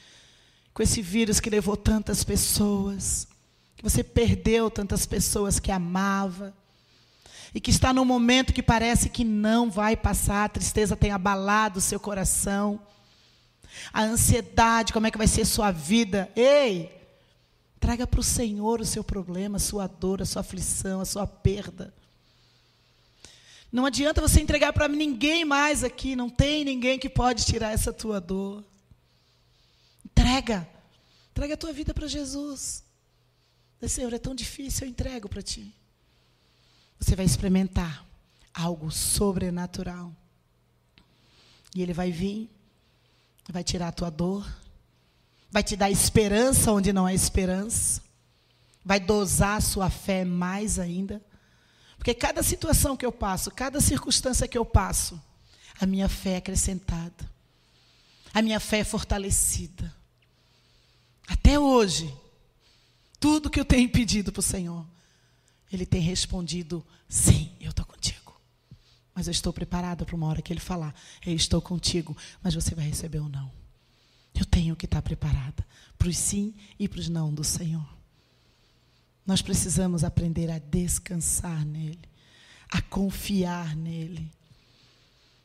com 0.74 0.82
esse 0.82 1.00
vírus 1.00 1.40
que 1.40 1.50
levou 1.50 1.78
tantas 1.78 2.24
pessoas, 2.24 3.28
que 3.80 3.84
você 3.84 4.04
perdeu 4.04 4.70
tantas 4.70 5.08
pessoas 5.08 5.60
que 5.60 5.72
amava, 5.72 6.54
e 7.56 7.60
que 7.60 7.72
está 7.72 7.92
num 7.92 8.06
momento 8.06 8.54
que 8.54 8.62
parece 8.62 9.10
que 9.10 9.24
não 9.24 9.72
vai 9.72 9.98
passar, 9.98 10.46
a 10.46 10.50
tristeza 10.50 10.96
tem 10.96 11.10
abalado 11.10 11.80
o 11.80 11.82
seu 11.82 12.00
coração 12.00 12.80
a 13.94 14.04
ansiedade, 14.04 14.94
como 14.94 15.08
é 15.08 15.12
que 15.12 15.18
vai 15.18 15.28
ser 15.28 15.46
sua 15.46 15.72
vida. 15.72 16.32
Ei, 16.36 16.92
traga 17.80 18.06
para 18.06 18.20
o 18.20 18.24
Senhor 18.24 18.82
o 18.82 18.86
seu 18.86 19.04
problema, 19.04 19.58
a 19.58 19.60
sua 19.60 19.88
dor, 19.88 20.22
a 20.22 20.26
sua 20.26 20.42
aflição, 20.42 21.02
a 21.02 21.06
sua 21.06 21.28
perda. 21.28 21.94
Não 23.72 23.86
adianta 23.86 24.22
você 24.22 24.42
entregar 24.42 24.74
para 24.74 24.88
ninguém 24.88 25.46
mais 25.46 25.84
aqui, 25.84 26.16
não 26.16 26.30
tem 26.30 26.66
ninguém 26.66 26.98
que 26.98 27.10
pode 27.10 27.46
tirar 27.46 27.72
essa 27.72 27.94
tua 27.94 28.20
dor. 28.20 28.64
Entrega. 30.04 30.68
Entrega 31.32 31.54
a 31.54 31.58
tua 31.58 31.72
vida 31.72 31.94
para 31.94 32.08
Jesus. 32.08 32.84
Senhor, 33.88 34.14
é 34.14 34.20
tão 34.20 34.36
difícil, 34.36 34.86
eu 34.86 34.92
entrego 34.92 35.30
para 35.30 35.42
ti. 35.42 35.74
Você 37.00 37.16
vai 37.16 37.26
experimentar 37.26 38.06
algo 38.54 38.92
sobrenatural. 38.92 40.14
E 41.74 41.82
ele 41.82 41.94
vai 41.94 42.12
vir, 42.12 42.50
vai 43.50 43.64
tirar 43.64 43.88
a 43.88 43.92
tua 43.92 44.10
dor, 44.10 44.46
vai 45.52 45.64
te 45.64 45.76
dar 45.76 45.90
esperança 45.90 46.72
onde 46.72 46.92
não 46.92 47.06
há 47.06 47.14
esperança, 47.14 48.02
vai 48.84 49.00
dosar 49.00 49.58
a 49.58 49.62
sua 49.62 49.90
fé 49.90 50.26
mais 50.26 50.78
ainda. 50.78 51.24
Porque 51.98 52.14
cada 52.14 52.44
situação 52.44 52.98
que 52.98 53.06
eu 53.06 53.12
passo, 53.12 53.52
cada 53.52 53.80
circunstância 53.80 54.48
que 54.48 54.58
eu 54.58 54.66
passo, 54.66 55.22
a 55.80 55.86
minha 55.86 56.10
fé 56.10 56.32
é 56.32 56.38
acrescentada. 56.38 57.30
A 58.34 58.42
minha 58.42 58.60
fé 58.60 58.80
é 58.80 58.84
fortalecida. 58.84 59.94
Até 61.28 61.60
hoje, 61.60 62.14
tudo 63.20 63.50
que 63.50 63.60
eu 63.60 63.66
tenho 63.66 63.90
pedido 63.90 64.32
para 64.32 64.40
o 64.40 64.44
Senhor, 64.44 64.86
Ele 65.72 65.86
tem 65.86 66.02
respondido: 66.02 66.86
sim, 67.08 67.52
eu 67.60 67.72
estou 67.72 67.86
contigo. 67.86 68.40
Mas 69.14 69.28
eu 69.28 69.32
estou 69.32 69.52
preparada 69.52 70.06
para 70.06 70.16
uma 70.16 70.28
hora 70.28 70.42
que 70.42 70.54
Ele 70.54 70.60
falar: 70.60 70.96
eu 71.26 71.36
estou 71.36 71.62
contigo, 71.62 72.16
mas 72.42 72.54
você 72.54 72.74
vai 72.74 72.86
receber 72.86 73.20
ou 73.20 73.30
não. 73.30 73.52
Eu 74.34 74.46
tenho 74.46 74.76
que 74.76 74.86
estar 74.86 75.02
preparada 75.02 75.66
para 75.98 76.08
os 76.08 76.18
sim 76.18 76.54
e 76.80 76.88
para 76.88 77.00
os 77.00 77.10
não 77.10 77.34
do 77.34 77.44
Senhor. 77.44 77.88
Nós 79.26 79.42
precisamos 79.42 80.04
aprender 80.04 80.50
a 80.50 80.58
descansar 80.58 81.66
nele, 81.66 82.00
a 82.72 82.82
confiar 82.82 83.76
nele. 83.76 84.32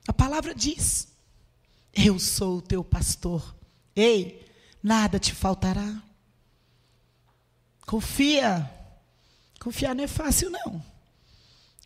A 0.06 0.12
palavra 0.12 0.54
diz: 0.54 1.08
Eu 1.92 2.18
sou 2.18 2.58
o 2.58 2.62
teu 2.62 2.84
pastor. 2.84 3.54
Ei, 3.96 4.46
nada 4.82 5.18
te 5.18 5.34
faltará. 5.34 6.02
Confia. 7.87 8.70
Confiar 9.61 9.94
não 9.94 10.05
é 10.05 10.09
fácil, 10.09 10.51
não. 10.51 10.85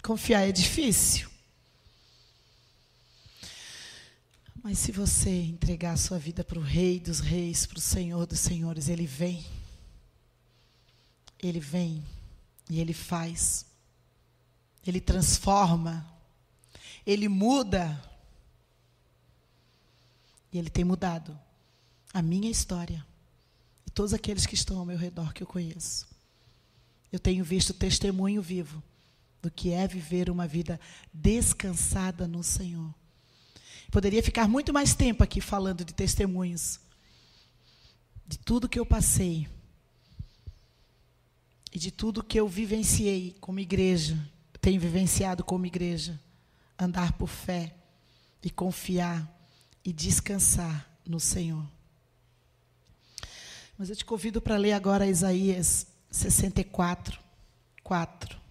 Confiar 0.02 0.48
é 0.48 0.52
difícil. 0.52 1.28
Mas 4.62 4.78
se 4.78 4.92
você 4.92 5.30
entregar 5.30 5.92
a 5.92 5.96
sua 5.96 6.18
vida 6.18 6.44
para 6.44 6.58
o 6.58 6.62
Rei 6.62 7.00
dos 7.00 7.20
Reis, 7.20 7.66
para 7.66 7.78
o 7.78 7.80
Senhor 7.80 8.26
dos 8.26 8.40
Senhores, 8.40 8.88
Ele 8.88 9.06
vem. 9.06 9.44
Ele 11.38 11.60
vem 11.60 12.04
e 12.68 12.80
ele 12.80 12.92
faz. 12.92 13.64
Ele 14.86 15.00
transforma. 15.00 16.06
Ele 17.06 17.28
muda. 17.28 18.02
E 20.52 20.58
ele 20.58 20.70
tem 20.70 20.84
mudado 20.84 21.38
a 22.12 22.20
minha 22.22 22.50
história 22.50 23.06
todos 23.98 24.14
aqueles 24.14 24.46
que 24.46 24.54
estão 24.54 24.78
ao 24.78 24.86
meu 24.86 24.96
redor 24.96 25.32
que 25.32 25.42
eu 25.42 25.46
conheço. 25.48 26.06
Eu 27.10 27.18
tenho 27.18 27.44
visto 27.44 27.74
testemunho 27.74 28.40
vivo 28.40 28.80
do 29.42 29.50
que 29.50 29.72
é 29.72 29.88
viver 29.88 30.30
uma 30.30 30.46
vida 30.46 30.78
descansada 31.12 32.28
no 32.28 32.44
Senhor. 32.44 32.94
Poderia 33.90 34.22
ficar 34.22 34.46
muito 34.46 34.72
mais 34.72 34.94
tempo 34.94 35.24
aqui 35.24 35.40
falando 35.40 35.84
de 35.84 35.92
testemunhos, 35.92 36.78
de 38.24 38.38
tudo 38.38 38.68
que 38.68 38.78
eu 38.78 38.86
passei, 38.86 39.48
e 41.72 41.78
de 41.80 41.90
tudo 41.90 42.22
que 42.22 42.38
eu 42.38 42.46
vivenciei 42.46 43.36
como 43.40 43.58
igreja, 43.58 44.16
tenho 44.60 44.80
vivenciado 44.80 45.42
como 45.42 45.66
igreja, 45.66 46.20
andar 46.78 47.14
por 47.14 47.28
fé 47.28 47.74
e 48.44 48.48
confiar 48.48 49.28
e 49.84 49.92
descansar 49.92 50.88
no 51.04 51.18
Senhor. 51.18 51.77
Mas 53.78 53.88
eu 53.90 53.94
te 53.96 54.04
convido 54.04 54.40
para 54.40 54.56
ler 54.56 54.72
agora 54.72 55.06
Isaías 55.06 55.86
64, 56.10 57.20
4. 57.84 58.47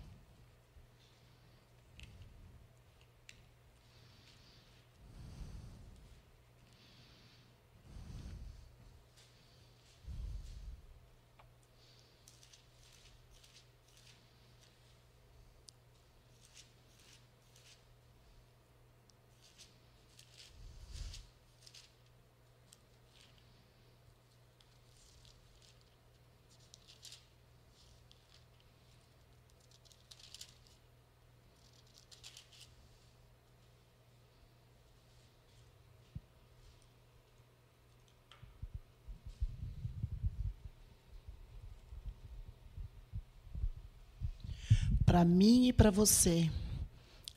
Para 45.17 45.25
mim 45.25 45.69
e 45.69 45.73
para 45.73 45.89
você. 45.89 46.47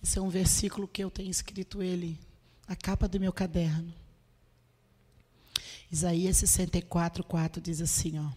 Esse 0.02 0.18
é 0.18 0.20
um 0.20 0.28
versículo 0.28 0.86
que 0.86 1.02
eu 1.02 1.10
tenho 1.10 1.30
escrito 1.30 1.82
ele 1.82 2.18
na 2.68 2.76
capa 2.76 3.08
do 3.08 3.18
meu 3.18 3.32
caderno. 3.32 3.90
Isaías 5.90 6.36
64, 6.36 7.24
4 7.24 7.58
diz 7.58 7.80
assim: 7.80 8.18
ó, 8.18 8.28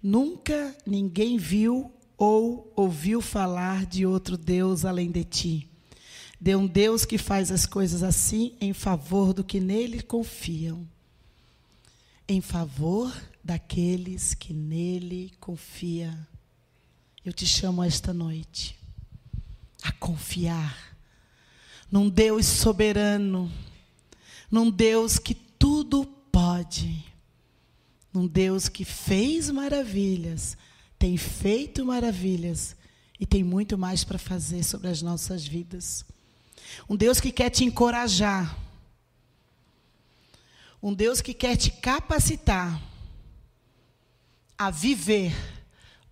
Nunca 0.00 0.76
ninguém 0.86 1.38
viu 1.38 1.90
ou 2.16 2.72
ouviu 2.76 3.20
falar 3.20 3.84
de 3.84 4.06
outro 4.06 4.38
Deus 4.38 4.84
além 4.84 5.10
de 5.10 5.24
ti. 5.24 5.68
De 6.40 6.54
um 6.54 6.64
Deus 6.64 7.04
que 7.04 7.18
faz 7.18 7.50
as 7.50 7.66
coisas 7.66 8.04
assim 8.04 8.54
em 8.60 8.72
favor 8.72 9.32
do 9.34 9.42
que 9.42 9.58
nele 9.58 10.00
confiam. 10.00 10.86
Em 12.28 12.40
favor 12.40 13.12
daqueles 13.42 14.34
que 14.34 14.54
nele 14.54 15.32
confiam. 15.40 16.16
Eu 17.24 17.32
te 17.32 17.46
chamo 17.46 17.84
esta 17.84 18.12
noite 18.12 18.76
a 19.80 19.92
confiar 19.92 20.96
num 21.88 22.08
Deus 22.08 22.46
soberano, 22.46 23.52
num 24.50 24.68
Deus 24.68 25.18
que 25.18 25.34
tudo 25.34 26.04
pode, 26.04 27.04
num 28.12 28.26
Deus 28.26 28.68
que 28.68 28.84
fez 28.84 29.50
maravilhas, 29.50 30.56
tem 30.98 31.16
feito 31.16 31.84
maravilhas 31.84 32.74
e 33.20 33.26
tem 33.26 33.44
muito 33.44 33.78
mais 33.78 34.02
para 34.02 34.18
fazer 34.18 34.64
sobre 34.64 34.88
as 34.88 35.00
nossas 35.00 35.46
vidas. 35.46 36.04
Um 36.88 36.96
Deus 36.96 37.20
que 37.20 37.30
quer 37.30 37.50
te 37.50 37.64
encorajar. 37.64 38.58
Um 40.82 40.92
Deus 40.92 41.20
que 41.20 41.34
quer 41.34 41.56
te 41.56 41.70
capacitar 41.70 42.82
a 44.58 44.70
viver 44.70 45.32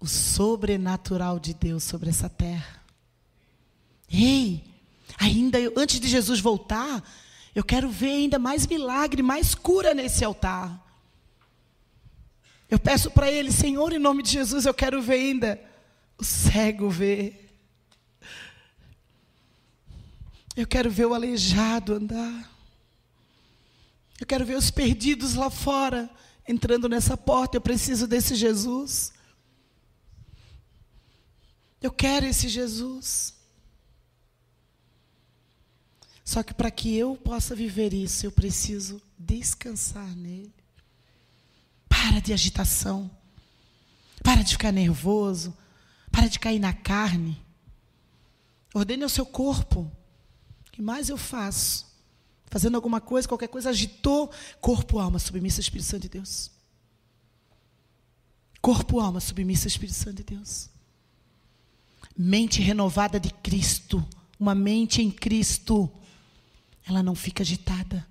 o 0.00 0.06
sobrenatural 0.06 1.38
de 1.38 1.52
Deus 1.52 1.84
sobre 1.84 2.08
essa 2.08 2.28
terra. 2.28 2.82
Ei, 4.10 4.64
ainda 5.18 5.58
antes 5.76 6.00
de 6.00 6.08
Jesus 6.08 6.40
voltar, 6.40 7.04
eu 7.54 7.62
quero 7.62 7.90
ver 7.90 8.12
ainda 8.12 8.38
mais 8.38 8.66
milagre, 8.66 9.22
mais 9.22 9.54
cura 9.54 9.94
nesse 9.94 10.24
altar. 10.24 10.86
Eu 12.68 12.78
peço 12.78 13.10
para 13.10 13.30
Ele, 13.30 13.52
Senhor, 13.52 13.92
em 13.92 13.98
nome 13.98 14.22
de 14.22 14.30
Jesus, 14.30 14.64
eu 14.64 14.72
quero 14.72 15.02
ver 15.02 15.14
ainda 15.14 15.60
o 16.16 16.24
cego 16.24 16.88
ver. 16.88 17.48
Eu 20.56 20.66
quero 20.66 20.90
ver 20.90 21.06
o 21.06 21.14
aleijado 21.14 21.94
andar. 21.94 22.50
Eu 24.20 24.26
quero 24.26 24.44
ver 24.44 24.56
os 24.56 24.70
perdidos 24.70 25.34
lá 25.34 25.50
fora 25.50 26.10
entrando 26.46 26.88
nessa 26.88 27.16
porta. 27.16 27.56
Eu 27.56 27.60
preciso 27.60 28.06
desse 28.06 28.34
Jesus. 28.34 29.12
Eu 31.80 31.90
quero 31.90 32.26
esse 32.26 32.48
Jesus. 32.48 33.34
Só 36.24 36.42
que 36.42 36.52
para 36.52 36.70
que 36.70 36.94
eu 36.94 37.16
possa 37.16 37.54
viver 37.54 37.92
isso, 37.92 38.26
eu 38.26 38.30
preciso 38.30 39.02
descansar 39.18 40.14
nele. 40.14 40.54
Para 41.88 42.20
de 42.20 42.32
agitação. 42.32 43.10
Para 44.22 44.42
de 44.42 44.52
ficar 44.52 44.72
nervoso. 44.72 45.56
Para 46.12 46.28
de 46.28 46.38
cair 46.38 46.60
na 46.60 46.72
carne. 46.72 47.40
Ordene 48.74 49.02
ao 49.02 49.08
seu 49.08 49.24
corpo. 49.24 49.90
O 50.68 50.70
que 50.70 50.82
mais 50.82 51.08
eu 51.08 51.16
faço? 51.16 51.86
Fazendo 52.46 52.74
alguma 52.74 53.00
coisa, 53.00 53.26
qualquer 53.26 53.48
coisa, 53.48 53.70
agitou. 53.70 54.30
Corpo, 54.60 54.98
alma, 54.98 55.18
submissa 55.18 55.58
ao 55.58 55.62
Espírito 55.62 55.86
Santo 55.86 56.02
de 56.02 56.08
Deus. 56.10 56.50
Corpo, 58.60 59.00
alma, 59.00 59.18
submissa 59.18 59.64
ao 59.64 59.68
Espírito 59.68 59.96
Santo 59.96 60.16
de 60.16 60.24
Deus 60.24 60.70
mente 62.16 62.60
renovada 62.60 63.18
de 63.18 63.32
Cristo 63.34 64.06
Uma 64.38 64.54
mente 64.54 65.02
em 65.02 65.10
Cristo, 65.10 65.90
ela 66.86 67.02
não 67.02 67.14
fica 67.14 67.42
agitada. 67.42 68.06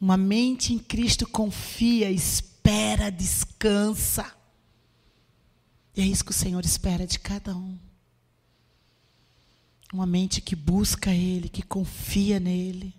Uma 0.00 0.16
mente 0.16 0.74
em 0.74 0.78
Cristo 0.78 1.26
confia, 1.26 2.10
espera, 2.10 3.10
descansa. 3.10 4.30
E 5.96 6.02
é 6.02 6.04
isso 6.04 6.24
que 6.24 6.30
o 6.30 6.34
Senhor 6.34 6.62
espera 6.64 7.06
de 7.06 7.18
cada 7.18 7.56
um. 7.56 7.78
Uma 9.92 10.06
mente 10.06 10.42
que 10.42 10.54
busca 10.54 11.14
Ele, 11.14 11.48
que 11.48 11.62
confia 11.62 12.38
nele. 12.38 12.94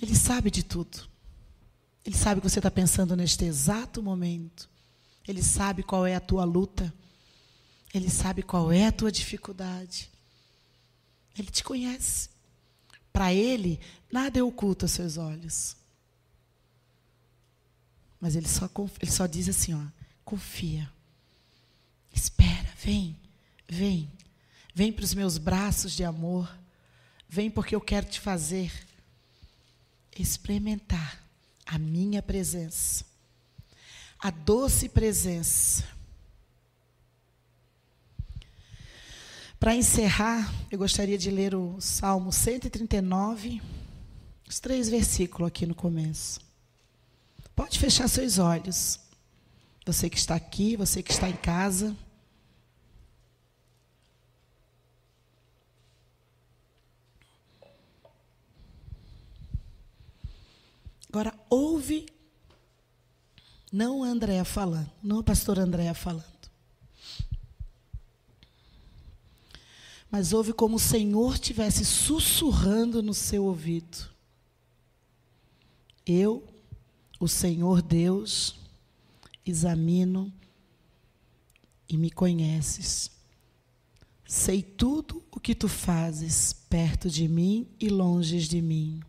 Ele 0.00 0.14
sabe 0.14 0.50
de 0.50 0.62
tudo. 0.62 1.08
Ele 2.04 2.16
sabe 2.16 2.38
o 2.38 2.42
que 2.42 2.50
você 2.50 2.58
está 2.58 2.70
pensando 2.70 3.16
neste 3.16 3.44
exato 3.44 4.02
momento. 4.02 4.68
Ele 5.26 5.42
sabe 5.42 5.82
qual 5.82 6.06
é 6.06 6.14
a 6.14 6.20
tua 6.20 6.44
luta. 6.44 6.92
Ele 7.94 8.10
sabe 8.10 8.42
qual 8.42 8.72
é 8.72 8.86
a 8.86 8.92
tua 8.92 9.12
dificuldade. 9.12 10.10
Ele 11.38 11.50
te 11.50 11.62
conhece. 11.62 12.30
Para 13.12 13.32
Ele, 13.32 13.78
nada 14.10 14.38
é 14.38 14.42
oculto 14.42 14.84
aos 14.84 14.92
seus 14.92 15.16
olhos. 15.16 15.76
Mas 18.20 18.34
Ele 18.34 18.48
só, 18.48 18.70
ele 19.00 19.10
só 19.10 19.26
diz 19.26 19.48
assim: 19.48 19.74
ó, 19.74 19.84
confia. 20.24 20.90
Espera, 22.12 22.68
vem, 22.82 23.16
vem. 23.68 24.10
Vem 24.74 24.92
para 24.92 25.04
os 25.04 25.14
meus 25.14 25.38
braços 25.38 25.92
de 25.92 26.04
amor. 26.04 26.50
Vem 27.28 27.50
porque 27.50 27.74
eu 27.74 27.80
quero 27.80 28.06
te 28.06 28.20
fazer 28.20 28.72
experimentar 30.18 31.22
a 31.64 31.78
minha 31.78 32.22
presença. 32.22 33.04
A 34.22 34.30
doce 34.30 34.88
presença 34.88 35.92
Para 39.62 39.76
encerrar, 39.76 40.52
eu 40.72 40.76
gostaria 40.76 41.16
de 41.16 41.30
ler 41.30 41.54
o 41.54 41.80
Salmo 41.80 42.32
139, 42.32 43.62
os 44.48 44.58
três 44.58 44.88
versículos 44.88 45.46
aqui 45.46 45.66
no 45.66 45.72
começo. 45.72 46.40
Pode 47.54 47.78
fechar 47.78 48.08
seus 48.08 48.40
olhos. 48.40 48.98
Você 49.86 50.10
que 50.10 50.18
está 50.18 50.34
aqui, 50.34 50.74
você 50.74 51.00
que 51.00 51.12
está 51.12 51.28
em 51.28 51.36
casa. 51.36 51.96
Agora, 61.08 61.32
ouve, 61.48 62.06
não 63.72 64.04
a 64.04 64.08
Andréa 64.08 64.44
falando, 64.44 64.90
não 65.02 65.20
a 65.20 65.24
pastora 65.24 65.62
Andréa 65.62 65.94
falando. 65.94 66.32
mas 70.12 70.34
ouve 70.34 70.52
como 70.52 70.76
o 70.76 70.78
Senhor 70.78 71.38
tivesse 71.38 71.86
sussurrando 71.86 73.02
no 73.02 73.14
seu 73.14 73.46
ouvido. 73.46 74.10
Eu, 76.04 76.46
o 77.18 77.26
Senhor 77.26 77.80
Deus, 77.80 78.56
examino 79.46 80.30
e 81.88 81.96
me 81.96 82.10
conheces. 82.10 83.10
Sei 84.26 84.62
tudo 84.62 85.24
o 85.30 85.40
que 85.40 85.54
tu 85.54 85.66
fazes 85.66 86.52
perto 86.52 87.08
de 87.08 87.26
mim 87.26 87.66
e 87.80 87.88
longe 87.88 88.46
de 88.46 88.60
mim. 88.60 89.00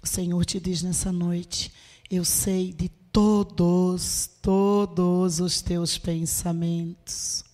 O 0.00 0.06
Senhor 0.06 0.44
te 0.44 0.60
diz 0.60 0.80
nessa 0.80 1.10
noite: 1.10 1.72
Eu 2.08 2.24
sei 2.24 2.72
de 2.72 2.88
todos, 3.12 4.30
todos 4.40 5.40
os 5.40 5.60
teus 5.60 5.98
pensamentos. 5.98 7.44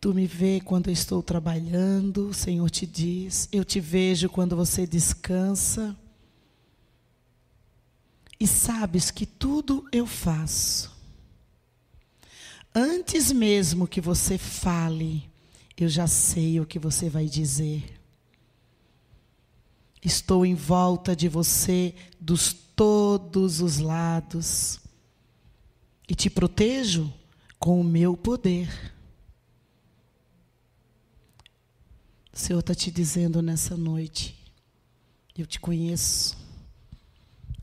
Tu 0.00 0.12
me 0.12 0.26
vê 0.26 0.60
quando 0.60 0.88
eu 0.88 0.92
estou 0.92 1.22
trabalhando, 1.22 2.28
o 2.28 2.34
Senhor 2.34 2.68
te 2.68 2.86
diz. 2.86 3.48
Eu 3.50 3.64
te 3.64 3.80
vejo 3.80 4.28
quando 4.28 4.54
você 4.54 4.86
descansa. 4.86 5.96
E 8.38 8.46
sabes 8.46 9.10
que 9.10 9.24
tudo 9.24 9.88
eu 9.90 10.06
faço. 10.06 10.92
Antes 12.74 13.32
mesmo 13.32 13.86
que 13.86 14.00
você 14.00 14.36
fale, 14.36 15.26
eu 15.76 15.88
já 15.88 16.06
sei 16.06 16.60
o 16.60 16.66
que 16.66 16.78
você 16.78 17.08
vai 17.08 17.26
dizer. 17.26 17.98
Estou 20.04 20.44
em 20.44 20.54
volta 20.54 21.16
de 21.16 21.28
você 21.28 21.94
dos 22.20 22.52
todos 22.74 23.60
os 23.60 23.78
lados 23.78 24.80
e 26.08 26.14
te 26.14 26.28
protejo 26.28 27.12
com 27.58 27.80
o 27.80 27.84
meu 27.84 28.16
poder. 28.16 28.92
O 32.32 32.38
Senhor 32.38 32.60
está 32.60 32.74
te 32.74 32.90
dizendo 32.90 33.40
nessa 33.40 33.76
noite: 33.76 34.36
eu 35.36 35.46
te 35.46 35.58
conheço. 35.58 36.36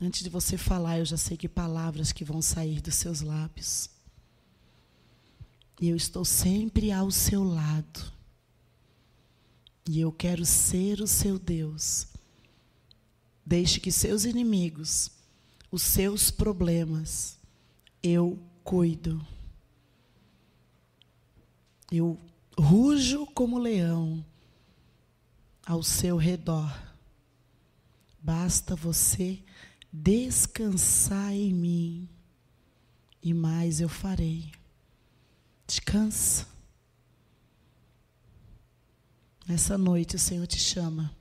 Antes 0.00 0.22
de 0.22 0.28
você 0.28 0.58
falar, 0.58 0.98
eu 0.98 1.04
já 1.04 1.16
sei 1.16 1.36
que 1.36 1.48
palavras 1.48 2.10
que 2.10 2.24
vão 2.24 2.42
sair 2.42 2.80
dos 2.80 2.96
seus 2.96 3.20
lábios. 3.20 3.88
E 5.80 5.88
eu 5.88 5.96
estou 5.96 6.24
sempre 6.24 6.90
ao 6.90 7.10
seu 7.10 7.44
lado. 7.44 8.12
E 9.88 10.00
eu 10.00 10.12
quero 10.12 10.44
ser 10.44 11.00
o 11.00 11.06
seu 11.06 11.38
Deus. 11.38 12.08
Deixe 13.44 13.80
que 13.80 13.90
seus 13.90 14.24
inimigos, 14.24 15.10
os 15.70 15.82
seus 15.82 16.30
problemas, 16.30 17.38
eu 18.02 18.38
cuido. 18.62 19.24
Eu 21.90 22.18
rujo 22.58 23.26
como 23.26 23.58
leão 23.58 24.24
ao 25.66 25.82
seu 25.82 26.16
redor. 26.16 26.72
Basta 28.22 28.76
você 28.76 29.42
descansar 29.92 31.32
em 31.32 31.52
mim 31.52 32.08
e 33.22 33.34
mais 33.34 33.80
eu 33.80 33.88
farei. 33.88 34.52
Descansa. 35.66 36.46
Nessa 39.46 39.76
noite 39.76 40.16
o 40.16 40.18
Senhor 40.18 40.46
te 40.46 40.58
chama 40.58 41.14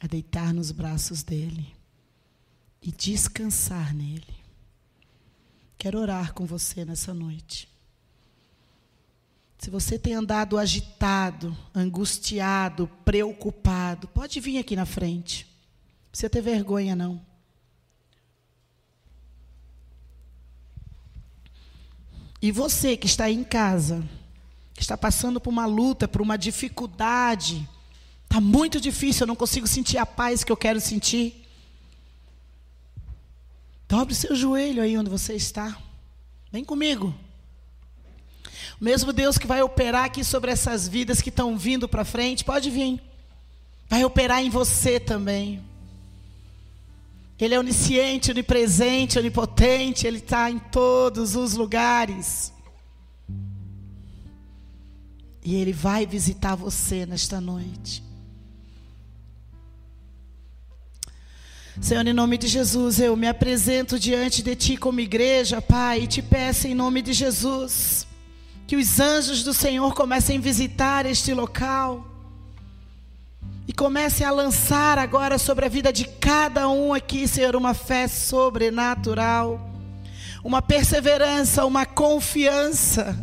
a 0.00 0.06
deitar 0.06 0.54
nos 0.54 0.70
braços 0.70 1.22
dele 1.22 1.74
e 2.80 2.92
descansar 2.92 3.94
nele. 3.94 4.38
Quero 5.76 5.98
orar 5.98 6.32
com 6.32 6.46
você 6.46 6.84
nessa 6.84 7.12
noite. 7.12 7.68
Se 9.58 9.70
você 9.70 9.98
tem 9.98 10.14
andado 10.14 10.56
agitado, 10.56 11.56
angustiado, 11.74 12.88
preocupado, 13.04 14.06
pode 14.08 14.38
vir 14.38 14.58
aqui 14.58 14.76
na 14.76 14.86
frente. 14.86 15.44
Não 16.04 16.10
precisa 16.12 16.30
ter 16.30 16.40
vergonha, 16.40 16.94
não. 16.94 17.20
E 22.40 22.52
você 22.52 22.96
que 22.96 23.06
está 23.06 23.24
aí 23.24 23.34
em 23.34 23.42
casa, 23.42 24.08
que 24.74 24.80
está 24.80 24.96
passando 24.96 25.40
por 25.40 25.50
uma 25.50 25.66
luta, 25.66 26.06
por 26.06 26.22
uma 26.22 26.38
dificuldade, 26.38 27.68
está 28.38 28.40
muito 28.40 28.80
difícil, 28.80 29.24
eu 29.24 29.26
não 29.26 29.36
consigo 29.36 29.66
sentir 29.66 29.98
a 29.98 30.06
paz 30.06 30.44
que 30.44 30.52
eu 30.52 30.56
quero 30.56 30.80
sentir. 30.80 31.44
Dobre 33.88 34.14
seu 34.14 34.34
joelho 34.36 34.82
aí 34.82 34.96
onde 34.96 35.10
você 35.10 35.34
está. 35.34 35.76
Vem 36.52 36.64
comigo. 36.64 37.14
O 38.80 38.84
mesmo 38.84 39.12
Deus 39.12 39.38
que 39.38 39.46
vai 39.46 39.60
operar 39.60 40.04
aqui 40.04 40.22
sobre 40.22 40.52
essas 40.52 40.86
vidas 40.86 41.20
que 41.20 41.30
estão 41.30 41.58
vindo 41.58 41.88
para 41.88 42.04
frente, 42.04 42.44
pode 42.44 42.70
vir. 42.70 43.00
Vai 43.88 44.04
operar 44.04 44.40
em 44.40 44.50
você 44.50 45.00
também. 45.00 45.60
Ele 47.40 47.54
é 47.54 47.58
onisciente, 47.58 48.30
onipresente, 48.30 49.18
onipotente, 49.18 50.06
Ele 50.06 50.18
está 50.18 50.50
em 50.50 50.58
todos 50.58 51.34
os 51.34 51.54
lugares. 51.54 52.52
E 55.44 55.54
Ele 55.56 55.72
vai 55.72 56.06
visitar 56.06 56.54
você 56.54 57.06
nesta 57.06 57.40
noite. 57.40 58.07
Senhor, 61.80 62.06
em 62.06 62.12
nome 62.12 62.36
de 62.36 62.48
Jesus, 62.48 62.98
eu 62.98 63.16
me 63.16 63.28
apresento 63.28 63.98
diante 63.98 64.42
de 64.42 64.54
Ti 64.56 64.76
como 64.76 65.00
igreja, 65.00 65.62
Pai, 65.62 66.00
e 66.00 66.06
te 66.06 66.20
peço 66.20 66.66
em 66.66 66.74
nome 66.74 67.00
de 67.00 67.12
Jesus 67.12 68.08
que 68.68 68.76
os 68.76 69.00
anjos 69.00 69.42
do 69.42 69.54
Senhor 69.54 69.94
comecem 69.94 70.36
a 70.36 70.40
visitar 70.42 71.06
este 71.06 71.32
local. 71.32 72.06
E 73.66 73.72
comecem 73.72 74.26
a 74.26 74.30
lançar 74.30 74.98
agora 74.98 75.38
sobre 75.38 75.64
a 75.64 75.70
vida 75.70 75.90
de 75.90 76.04
cada 76.04 76.68
um 76.68 76.92
aqui, 76.92 77.26
Senhor, 77.26 77.56
uma 77.56 77.72
fé 77.72 78.06
sobrenatural, 78.06 79.58
uma 80.44 80.60
perseverança, 80.60 81.64
uma 81.64 81.86
confiança, 81.86 83.16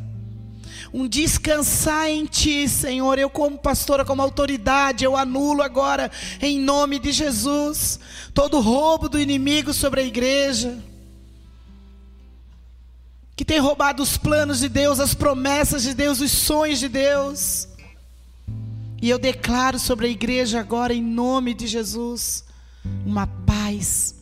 um 0.96 1.10
descansar 1.10 2.08
em 2.08 2.26
Ti, 2.26 2.70
Senhor. 2.70 3.20
Eu, 3.20 3.30
como 3.30 3.58
pastora, 3.58 4.06
como 4.06 4.22
autoridade, 4.22 5.04
eu 5.04 5.18
anulo 5.18 5.62
agora, 5.62 6.10
em 6.42 6.58
nome 6.58 7.00
de 7.00 7.12
Jesus, 7.12 8.00
todo 8.34 8.62
roubo 8.62 9.10
do 9.10 9.20
inimigo 9.20 9.74
sobre 9.74 10.00
a 10.00 10.06
igreja 10.06 10.82
que 13.36 13.44
tem 13.44 13.60
roubado 13.60 14.02
os 14.02 14.16
planos 14.16 14.60
de 14.60 14.70
Deus, 14.70 14.98
as 15.02 15.14
promessas 15.14 15.84
de 15.84 15.94
Deus, 15.94 16.22
os 16.22 16.32
sonhos 16.32 16.80
de 16.80 16.88
Deus. 16.88 17.68
E 19.02 19.10
eu 19.10 19.20
declaro 19.20 19.78
sobre 19.78 20.08
a 20.08 20.10
igreja 20.10 20.62
agora, 20.62 20.94
em 20.94 21.04
nome 21.04 21.54
de 21.54 21.68
Jesus, 21.68 22.46
uma 23.06 23.28
paz 23.28 24.16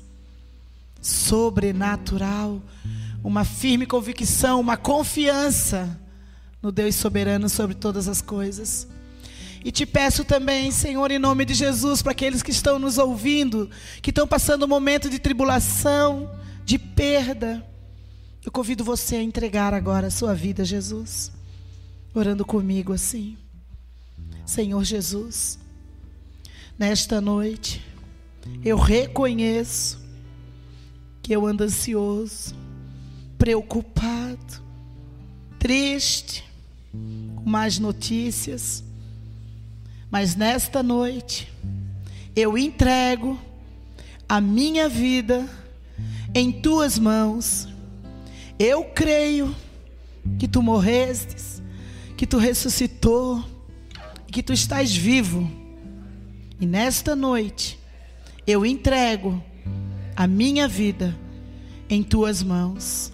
sobrenatural, 1.00 2.60
uma 3.24 3.46
firme 3.46 3.86
convicção, 3.86 4.60
uma 4.60 4.76
confiança 4.76 6.02
no 6.64 6.72
Deus 6.72 6.96
soberano 6.96 7.50
sobre 7.50 7.76
todas 7.76 8.08
as 8.08 8.22
coisas. 8.22 8.88
E 9.66 9.72
te 9.72 9.86
peço 9.86 10.24
também, 10.24 10.72
Senhor, 10.72 11.12
em 11.12 11.20
nome 11.20 11.44
de 11.44 11.54
Jesus, 11.54 12.02
para 12.02 12.14
aqueles 12.14 12.42
que 12.42 12.52
estão 12.52 12.80
nos 12.80 12.98
ouvindo, 12.98 13.70
que 14.02 14.10
estão 14.10 14.26
passando 14.26 14.64
um 14.64 14.68
momento 14.68 15.10
de 15.10 15.20
tribulação, 15.20 16.32
de 16.66 16.80
perda, 16.80 17.66
eu 18.46 18.52
convido 18.52 18.84
você 18.84 19.18
a 19.18 19.24
entregar 19.24 19.74
agora 19.74 20.08
a 20.08 20.12
sua 20.12 20.34
vida 20.34 20.66
Jesus, 20.66 21.32
orando 22.14 22.46
comigo 22.46 22.92
assim. 22.92 23.38
Senhor 24.46 24.84
Jesus, 24.84 25.58
nesta 26.78 27.22
noite, 27.22 27.82
eu 28.64 28.78
reconheço 28.78 30.02
que 31.22 31.34
eu 31.34 31.46
ando 31.46 31.64
ansioso, 31.64 32.54
preocupado, 33.38 34.62
triste, 35.58 36.44
com 37.36 37.50
mais 37.50 37.80
notícias, 37.80 38.84
mas 40.10 40.36
nesta 40.36 40.82
noite, 40.82 41.52
eu 42.36 42.58
entrego 42.58 43.40
a 44.28 44.40
minha 44.40 44.88
vida 44.88 45.50
em 46.34 46.52
tuas 46.52 46.98
mãos 46.98 47.74
eu 48.60 48.84
creio 48.86 49.56
que 50.40 50.48
tu 50.48 50.62
morrestes, 50.62 51.62
que 52.16 52.26
tu 52.26 52.38
ressuscitou, 52.38 53.44
que 54.28 54.44
tu 54.44 54.54
estás 54.54 54.96
vivo. 54.96 55.50
E 56.60 56.66
nesta 56.66 57.16
noite, 57.16 57.80
eu 58.46 58.66
entrego 58.66 59.44
a 60.16 60.28
minha 60.28 60.68
vida 60.68 61.18
em 61.90 62.04
tuas 62.04 62.44
mãos. 62.44 63.12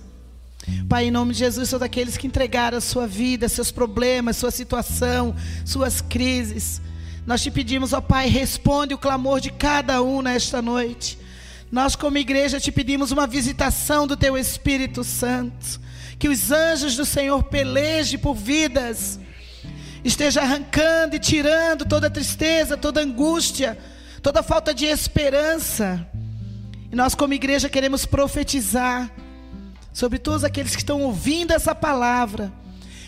Pai, 0.87 1.05
em 1.05 1.11
nome 1.11 1.33
de 1.33 1.39
Jesus, 1.39 1.69
sou 1.69 1.79
daqueles 1.79 2.17
que 2.17 2.27
entregaram 2.27 2.77
a 2.77 2.81
sua 2.81 3.05
vida, 3.05 3.47
seus 3.47 3.71
problemas, 3.71 4.37
sua 4.37 4.51
situação, 4.51 5.35
suas 5.63 6.01
crises. 6.01 6.81
Nós 7.25 7.43
te 7.43 7.51
pedimos, 7.51 7.93
ó 7.93 8.01
Pai, 8.01 8.27
responde 8.27 8.93
o 8.93 8.97
clamor 8.97 9.39
de 9.39 9.51
cada 9.51 10.01
um 10.01 10.21
nesta 10.21 10.61
noite. 10.61 11.19
Nós, 11.71 11.95
como 11.95 12.17
igreja, 12.17 12.59
te 12.59 12.71
pedimos 12.71 13.11
uma 13.11 13.27
visitação 13.27 14.07
do 14.07 14.17
Teu 14.17 14.35
Espírito 14.35 15.03
Santo. 15.03 15.79
Que 16.17 16.27
os 16.27 16.51
anjos 16.51 16.95
do 16.95 17.05
Senhor 17.05 17.43
pelejem 17.43 18.19
por 18.19 18.33
vidas, 18.33 19.19
esteja 20.03 20.41
arrancando 20.41 21.15
e 21.15 21.19
tirando 21.19 21.85
toda 21.85 22.09
tristeza, 22.09 22.75
toda 22.75 23.01
angústia, 23.01 23.77
toda 24.21 24.43
falta 24.43 24.73
de 24.73 24.85
esperança. 24.85 26.05
E 26.91 26.95
nós, 26.95 27.13
como 27.13 27.33
igreja, 27.33 27.69
queremos 27.69 28.05
profetizar 28.05 29.09
sobre 29.93 30.19
todos 30.19 30.43
aqueles 30.43 30.75
que 30.75 30.81
estão 30.81 31.01
ouvindo 31.01 31.51
essa 31.51 31.73
palavra, 31.73 32.51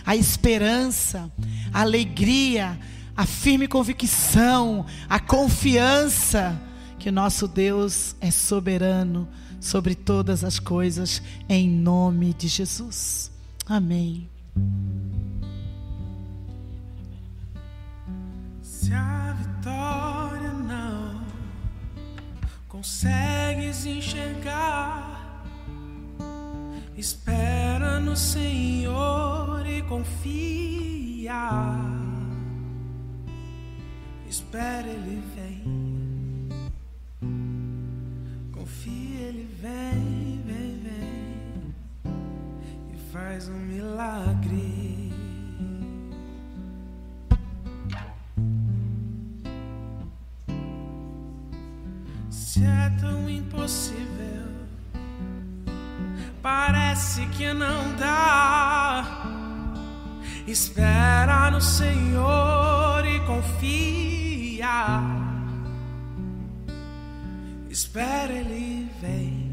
a 0.06 0.16
esperança, 0.16 1.32
a 1.74 1.82
alegria, 1.82 2.80
a 3.16 3.26
firme 3.26 3.68
convicção, 3.68 4.86
a 5.10 5.20
confiança 5.20 6.60
que 6.98 7.10
nosso 7.10 7.48
Deus 7.48 8.16
é 8.22 8.30
soberano 8.30 9.28
sobre 9.60 9.96
todas 9.96 10.44
as 10.44 10.60
coisas, 10.60 11.22
em 11.50 11.68
nome 11.68 12.34
de 12.34 12.48
Jesus. 12.48 13.32
Amém. 13.66 14.30
Se 18.62 18.94
a 18.94 19.34
vitória 19.34 20.52
não 20.52 21.24
consegues 22.68 23.86
enxergar, 23.86 25.21
espera 27.02 28.00
no 28.00 28.16
Senhor 28.16 29.66
e 29.66 29.82
confia. 29.82 31.34
Espera, 34.30 34.88
Ele 34.88 35.20
vem. 35.36 36.50
Confia, 38.52 39.20
Ele 39.30 39.50
vem, 39.60 40.44
vem, 40.46 40.80
vem 40.84 41.74
e 42.94 43.12
faz 43.12 43.50
um 43.50 43.58
milagre. 43.58 45.12
Se 52.30 52.64
é 52.64 52.90
tão 53.02 53.28
impossível, 53.28 54.31
parece 56.42 57.26
que 57.28 57.54
não 57.54 57.96
dá. 57.96 59.06
Espera 60.48 61.52
no 61.52 61.62
Senhor 61.62 63.06
e 63.06 63.20
confia. 63.22 65.02
Espera, 67.70 68.34
Ele 68.34 68.90
vem. 69.02 69.52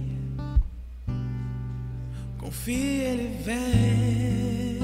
Confia, 2.39 3.09
Ele 3.09 3.43
vem 3.45 4.78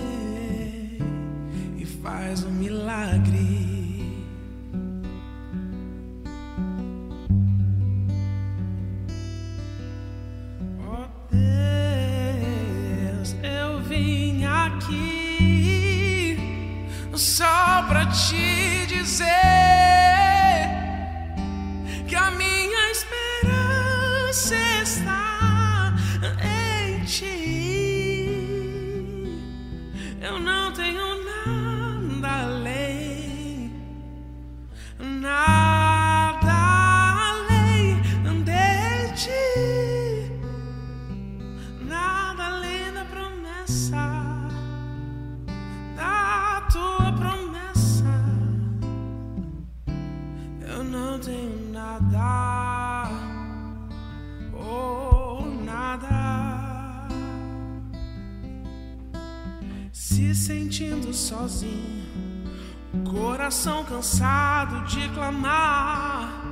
cansado 64.04 64.84
de 64.84 65.08
clamar. 65.14 66.44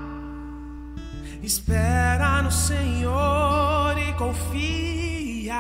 Espera 1.42 2.40
no 2.40 2.50
Senhor 2.50 3.94
e 3.98 4.14
confia. 4.14 5.52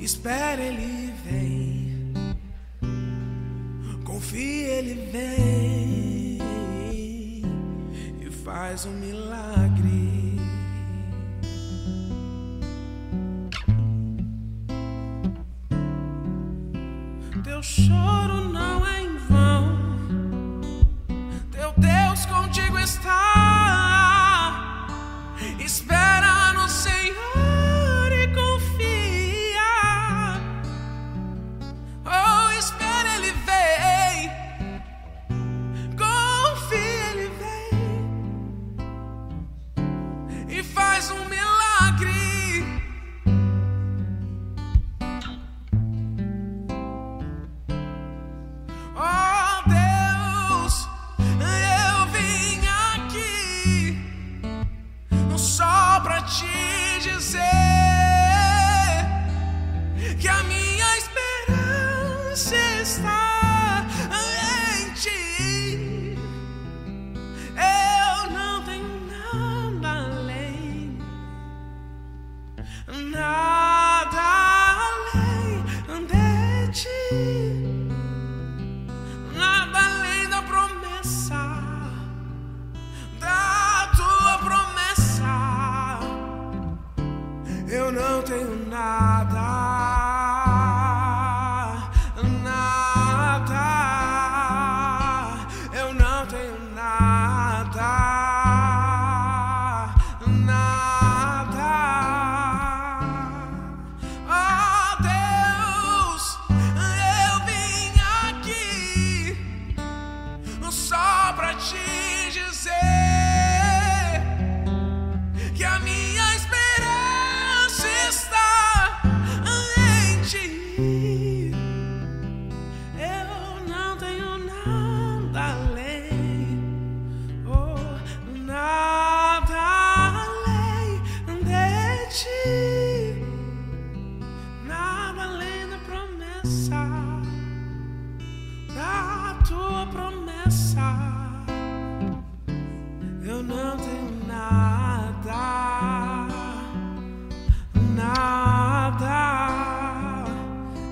Espera, 0.00 0.62
Ele 0.62 1.12
vem. 1.22 2.14
Confia, 4.04 4.78
Ele 4.78 5.10
vem 5.12 6.38
e 8.22 8.30
faz 8.42 8.86
um 8.86 8.92
milagre. 8.92 9.73
Choro 17.86 18.48
não 18.48 18.86
é 18.86 19.02
em 19.02 19.16
vão. 19.28 19.78
Teu 21.50 21.72
Deus 21.76 22.26
contigo 22.26 22.78
está. 22.78 23.24
Espera 25.58 26.03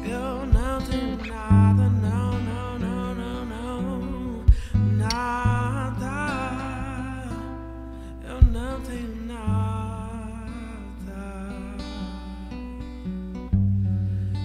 Eu 0.04 0.46
não 0.46 0.80
tenho 0.82 1.16
nada, 1.26 1.88
não, 1.88 2.32
não, 2.40 2.78
não, 2.78 3.14
não, 3.14 3.44
não, 3.44 4.44
nada. 4.96 6.06
Eu 8.24 8.42
não 8.42 8.80
tenho 8.80 9.26
nada. 9.26 9.42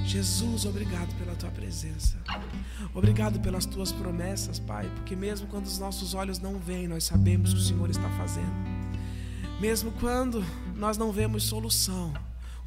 Jesus, 0.06 0.66
obrigado 0.66 1.14
pela 1.18 1.36
tua 1.36 1.50
presença. 1.50 2.18
Obrigado 2.94 3.40
pelas 3.40 3.66
tuas 3.66 3.92
promessas, 3.92 4.60
Pai, 4.60 4.90
porque 4.96 5.16
mesmo 5.16 5.48
quando 5.48 5.66
os 5.66 5.80
nossos 5.80 6.14
olhos 6.14 6.40
não 6.40 6.60
veem, 6.60 6.88
nós 6.88 7.04
sabemos 7.04 7.54
que 7.54 7.60
o 7.60 7.64
Senhor 7.64 7.90
está 7.90 8.10
fazendo. 8.12 8.54
Mesmo 9.60 9.92
quando 9.94 10.44
nós 10.76 10.98
não 10.98 11.12
vemos 11.12 11.44
solução, 11.44 12.14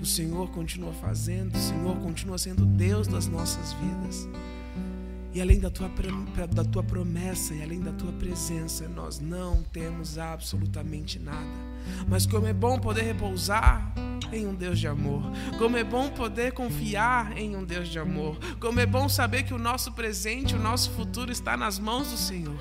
o 0.00 0.06
Senhor 0.06 0.48
continua 0.50 0.92
fazendo, 0.94 1.54
o 1.54 1.58
Senhor 1.58 1.96
continua 1.98 2.38
sendo 2.38 2.64
Deus 2.64 3.06
das 3.06 3.26
nossas 3.26 3.72
vidas. 3.74 4.28
E 5.32 5.40
além 5.40 5.60
da 5.60 5.70
tua, 5.70 5.88
da 6.52 6.64
tua 6.64 6.82
promessa 6.82 7.54
e 7.54 7.62
além 7.62 7.80
da 7.80 7.92
tua 7.92 8.12
presença, 8.12 8.88
nós 8.88 9.20
não 9.20 9.62
temos 9.62 10.18
absolutamente 10.18 11.20
nada. 11.20 11.46
Mas 12.08 12.26
como 12.26 12.46
é 12.46 12.52
bom 12.52 12.80
poder 12.80 13.02
repousar 13.02 13.92
em 14.32 14.46
um 14.46 14.54
Deus 14.54 14.78
de 14.78 14.88
amor. 14.88 15.22
Como 15.58 15.76
é 15.76 15.84
bom 15.84 16.08
poder 16.08 16.52
confiar 16.52 17.36
em 17.36 17.56
um 17.56 17.64
Deus 17.64 17.88
de 17.88 17.98
amor. 17.98 18.38
Como 18.58 18.80
é 18.80 18.86
bom 18.86 19.08
saber 19.08 19.44
que 19.44 19.54
o 19.54 19.58
nosso 19.58 19.92
presente, 19.92 20.54
o 20.54 20.58
nosso 20.58 20.90
futuro 20.90 21.30
está 21.30 21.56
nas 21.56 21.78
mãos 21.78 22.10
do 22.10 22.16
Senhor. 22.16 22.60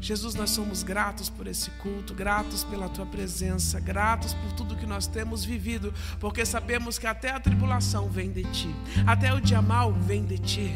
Jesus, 0.00 0.34
nós 0.34 0.50
somos 0.50 0.82
gratos 0.82 1.28
por 1.28 1.46
esse 1.46 1.70
culto, 1.72 2.14
gratos 2.14 2.64
pela 2.64 2.88
tua 2.88 3.06
presença, 3.06 3.80
gratos 3.80 4.34
por 4.34 4.52
tudo 4.52 4.76
que 4.76 4.86
nós 4.86 5.06
temos 5.06 5.44
vivido, 5.44 5.92
porque 6.20 6.44
sabemos 6.44 6.98
que 6.98 7.06
até 7.06 7.30
a 7.30 7.40
tribulação 7.40 8.08
vem 8.08 8.30
de 8.30 8.44
ti, 8.44 8.74
até 9.06 9.32
o 9.32 9.40
dia 9.40 9.62
mal 9.62 9.92
vem 9.92 10.24
de 10.24 10.38
ti. 10.38 10.74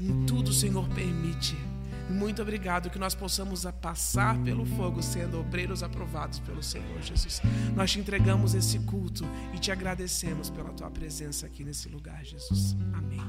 Em 0.00 0.24
tudo 0.26 0.52
Senhor 0.52 0.88
permite. 0.90 1.56
Muito 2.08 2.40
obrigado 2.40 2.88
que 2.88 2.98
nós 2.98 3.14
possamos 3.14 3.66
passar 3.82 4.38
pelo 4.38 4.64
fogo 4.64 5.02
sendo 5.02 5.38
obreiros 5.40 5.82
aprovados 5.82 6.38
pelo 6.38 6.62
Senhor 6.62 7.02
Jesus. 7.02 7.42
Nós 7.74 7.92
te 7.92 8.00
entregamos 8.00 8.54
esse 8.54 8.78
culto 8.80 9.26
e 9.54 9.58
te 9.58 9.70
agradecemos 9.70 10.48
pela 10.48 10.70
tua 10.70 10.90
presença 10.90 11.46
aqui 11.46 11.62
nesse 11.62 11.88
lugar, 11.88 12.24
Jesus. 12.24 12.74
Amém. 12.94 13.20